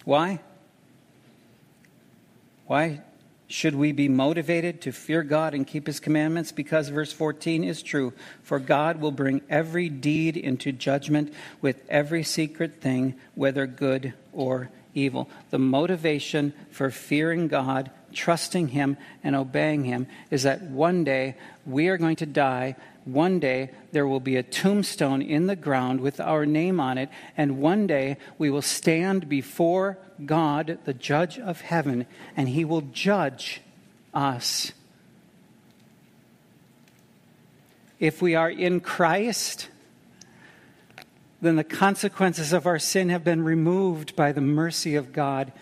Why? 0.06 0.40
Why 2.66 3.02
should 3.48 3.74
we 3.74 3.92
be 3.92 4.08
motivated 4.08 4.80
to 4.80 4.92
fear 4.92 5.22
God 5.22 5.52
and 5.52 5.66
keep 5.66 5.86
his 5.86 6.00
commandments? 6.00 6.52
Because 6.52 6.88
verse 6.88 7.12
14 7.12 7.64
is 7.64 7.82
true. 7.82 8.14
For 8.42 8.58
God 8.58 9.02
will 9.02 9.10
bring 9.10 9.42
every 9.50 9.90
deed 9.90 10.38
into 10.38 10.72
judgment 10.72 11.34
with 11.60 11.82
every 11.86 12.22
secret 12.22 12.80
thing, 12.80 13.14
whether 13.34 13.66
good 13.66 14.14
or 14.32 14.70
evil. 14.94 15.28
The 15.50 15.58
motivation 15.58 16.54
for 16.70 16.90
fearing 16.90 17.48
God, 17.48 17.90
trusting 18.14 18.68
him, 18.68 18.96
and 19.22 19.34
obeying 19.34 19.84
him 19.84 20.06
is 20.30 20.44
that 20.44 20.62
one 20.62 21.04
day 21.04 21.36
we 21.66 21.88
are 21.88 21.98
going 21.98 22.16
to 22.16 22.26
die 22.26 22.76
one 23.04 23.40
day 23.40 23.70
there 23.90 24.06
will 24.06 24.20
be 24.20 24.36
a 24.36 24.42
tombstone 24.42 25.22
in 25.22 25.46
the 25.46 25.56
ground 25.56 26.00
with 26.00 26.20
our 26.20 26.46
name 26.46 26.78
on 26.78 26.98
it, 26.98 27.08
and 27.36 27.58
one 27.58 27.86
day 27.86 28.16
we 28.38 28.48
will 28.48 28.62
stand 28.62 29.28
before 29.28 29.98
God, 30.24 30.78
the 30.84 30.94
judge 30.94 31.38
of 31.38 31.62
heaven, 31.62 32.06
and 32.36 32.48
he 32.48 32.64
will 32.64 32.82
judge 32.82 33.60
us. 34.14 34.72
If 37.98 38.22
we 38.22 38.34
are 38.34 38.50
in 38.50 38.80
Christ, 38.80 39.68
then 41.40 41.56
the 41.56 41.64
consequences 41.64 42.52
of 42.52 42.66
our 42.66 42.78
sin 42.78 43.08
have 43.08 43.24
been 43.24 43.42
removed 43.42 44.14
by 44.14 44.30
the 44.30 44.40
mercy 44.40 44.94
of 44.94 45.12
God 45.12 45.52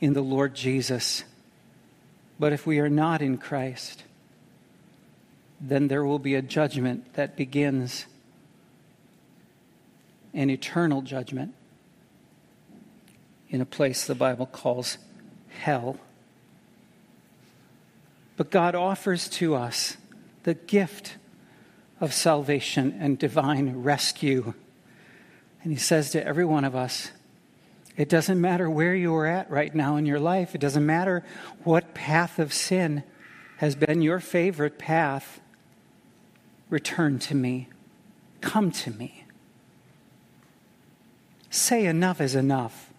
in 0.00 0.12
the 0.12 0.22
Lord 0.22 0.54
Jesus. 0.54 1.24
But 2.40 2.54
if 2.54 2.66
we 2.66 2.78
are 2.78 2.88
not 2.88 3.20
in 3.20 3.36
Christ, 3.36 4.02
then 5.60 5.88
there 5.88 6.02
will 6.02 6.18
be 6.18 6.34
a 6.34 6.40
judgment 6.40 7.12
that 7.12 7.36
begins 7.36 8.06
an 10.32 10.48
eternal 10.48 11.02
judgment 11.02 11.52
in 13.50 13.60
a 13.60 13.66
place 13.66 14.06
the 14.06 14.14
Bible 14.14 14.46
calls 14.46 14.96
hell. 15.50 15.98
But 18.38 18.50
God 18.50 18.74
offers 18.74 19.28
to 19.28 19.54
us 19.54 19.98
the 20.44 20.54
gift 20.54 21.16
of 22.00 22.14
salvation 22.14 22.96
and 22.98 23.18
divine 23.18 23.82
rescue. 23.82 24.54
And 25.62 25.72
He 25.74 25.78
says 25.78 26.10
to 26.12 26.26
every 26.26 26.46
one 26.46 26.64
of 26.64 26.74
us, 26.74 27.10
it 28.00 28.08
doesn't 28.08 28.40
matter 28.40 28.70
where 28.70 28.94
you 28.94 29.14
are 29.14 29.26
at 29.26 29.50
right 29.50 29.74
now 29.74 29.96
in 29.96 30.06
your 30.06 30.18
life, 30.18 30.54
it 30.54 30.60
doesn't 30.62 30.86
matter 30.86 31.22
what 31.64 31.92
path 31.92 32.38
of 32.38 32.50
sin 32.50 33.02
has 33.58 33.74
been 33.74 34.00
your 34.00 34.20
favorite 34.20 34.78
path. 34.78 35.38
Return 36.70 37.18
to 37.18 37.34
me. 37.34 37.68
Come 38.40 38.70
to 38.70 38.90
me. 38.90 39.26
Say 41.50 41.84
enough 41.84 42.22
is 42.22 42.34
enough. 42.34 42.90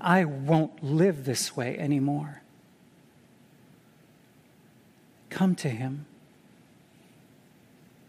I 0.00 0.24
won't 0.24 0.82
live 0.82 1.24
this 1.24 1.56
way 1.56 1.78
anymore. 1.78 2.42
Come 5.28 5.54
to 5.54 5.68
Him. 5.68 6.06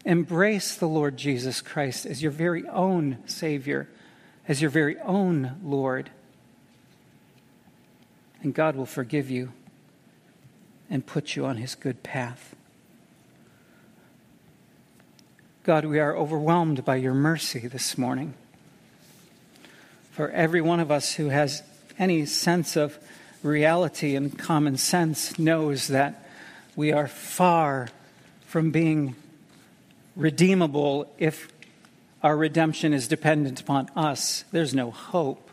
Embrace 0.04 0.74
the 0.74 0.88
Lord 0.88 1.16
Jesus 1.16 1.60
Christ 1.60 2.06
as 2.06 2.24
your 2.24 2.32
very 2.32 2.66
own 2.66 3.18
Savior, 3.26 3.88
as 4.48 4.60
your 4.60 4.70
very 4.70 4.98
own 5.00 5.56
Lord. 5.62 6.10
And 8.42 8.54
God 8.54 8.76
will 8.76 8.86
forgive 8.86 9.30
you 9.30 9.52
and 10.90 11.06
put 11.06 11.36
you 11.36 11.46
on 11.46 11.56
His 11.58 11.74
good 11.74 12.02
path. 12.02 12.54
God, 15.64 15.84
we 15.84 16.00
are 16.00 16.16
overwhelmed 16.16 16.84
by 16.84 16.96
your 16.96 17.14
mercy 17.14 17.68
this 17.68 17.96
morning. 17.96 18.34
For 20.10 20.28
every 20.30 20.60
one 20.60 20.80
of 20.80 20.90
us 20.90 21.14
who 21.14 21.28
has 21.28 21.62
any 21.98 22.26
sense 22.26 22.76
of 22.76 22.98
reality 23.42 24.16
and 24.16 24.36
common 24.36 24.76
sense 24.76 25.38
knows 25.38 25.86
that 25.88 26.28
we 26.74 26.92
are 26.92 27.06
far 27.06 27.88
from 28.46 28.70
being 28.70 29.14
redeemable 30.16 31.10
if 31.18 31.51
our 32.22 32.36
redemption 32.36 32.92
is 32.92 33.08
dependent 33.08 33.60
upon 33.60 33.90
us. 33.96 34.44
There's 34.52 34.74
no 34.74 34.90
hope. 34.90 35.50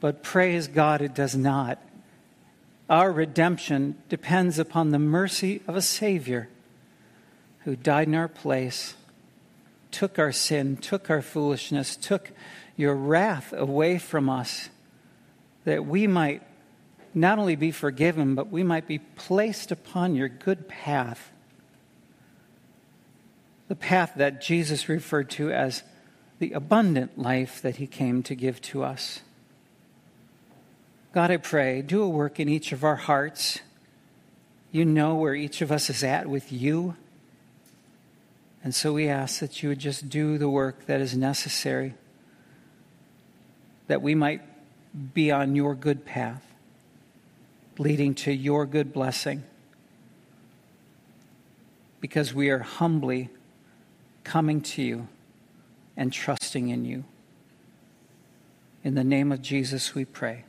But 0.00 0.22
praise 0.22 0.66
God, 0.66 1.00
it 1.00 1.14
does 1.14 1.36
not. 1.36 1.78
Our 2.90 3.12
redemption 3.12 3.96
depends 4.08 4.58
upon 4.58 4.90
the 4.90 4.98
mercy 4.98 5.62
of 5.66 5.76
a 5.76 5.82
Savior 5.82 6.48
who 7.60 7.76
died 7.76 8.08
in 8.08 8.14
our 8.14 8.28
place, 8.28 8.94
took 9.90 10.18
our 10.18 10.32
sin, 10.32 10.76
took 10.76 11.08
our 11.08 11.22
foolishness, 11.22 11.96
took 11.96 12.32
your 12.76 12.94
wrath 12.94 13.52
away 13.52 13.98
from 13.98 14.28
us 14.28 14.68
that 15.64 15.86
we 15.86 16.06
might 16.06 16.42
not 17.14 17.38
only 17.38 17.56
be 17.56 17.70
forgiven, 17.70 18.34
but 18.34 18.50
we 18.50 18.62
might 18.62 18.86
be 18.86 18.98
placed 18.98 19.70
upon 19.70 20.14
your 20.14 20.28
good 20.28 20.68
path. 20.68 21.31
The 23.72 23.76
path 23.76 24.12
that 24.16 24.42
Jesus 24.42 24.90
referred 24.90 25.30
to 25.30 25.50
as 25.50 25.82
the 26.40 26.52
abundant 26.52 27.16
life 27.16 27.62
that 27.62 27.76
he 27.76 27.86
came 27.86 28.22
to 28.24 28.34
give 28.34 28.60
to 28.60 28.84
us. 28.84 29.22
God, 31.14 31.30
I 31.30 31.38
pray, 31.38 31.80
do 31.80 32.02
a 32.02 32.08
work 32.10 32.38
in 32.38 32.50
each 32.50 32.72
of 32.72 32.84
our 32.84 32.96
hearts. 32.96 33.60
You 34.72 34.84
know 34.84 35.14
where 35.14 35.34
each 35.34 35.62
of 35.62 35.72
us 35.72 35.88
is 35.88 36.04
at 36.04 36.26
with 36.26 36.52
you. 36.52 36.96
And 38.62 38.74
so 38.74 38.92
we 38.92 39.08
ask 39.08 39.40
that 39.40 39.62
you 39.62 39.70
would 39.70 39.78
just 39.78 40.10
do 40.10 40.36
the 40.36 40.50
work 40.50 40.84
that 40.84 41.00
is 41.00 41.16
necessary, 41.16 41.94
that 43.86 44.02
we 44.02 44.14
might 44.14 44.42
be 45.14 45.30
on 45.30 45.56
your 45.56 45.74
good 45.74 46.04
path, 46.04 46.44
leading 47.78 48.14
to 48.16 48.32
your 48.32 48.66
good 48.66 48.92
blessing. 48.92 49.44
Because 52.02 52.34
we 52.34 52.50
are 52.50 52.58
humbly 52.58 53.30
coming 54.24 54.60
to 54.60 54.82
you 54.82 55.08
and 55.96 56.12
trusting 56.12 56.68
in 56.68 56.84
you. 56.84 57.04
In 58.84 58.94
the 58.94 59.04
name 59.04 59.30
of 59.32 59.42
Jesus, 59.42 59.94
we 59.94 60.04
pray. 60.04 60.44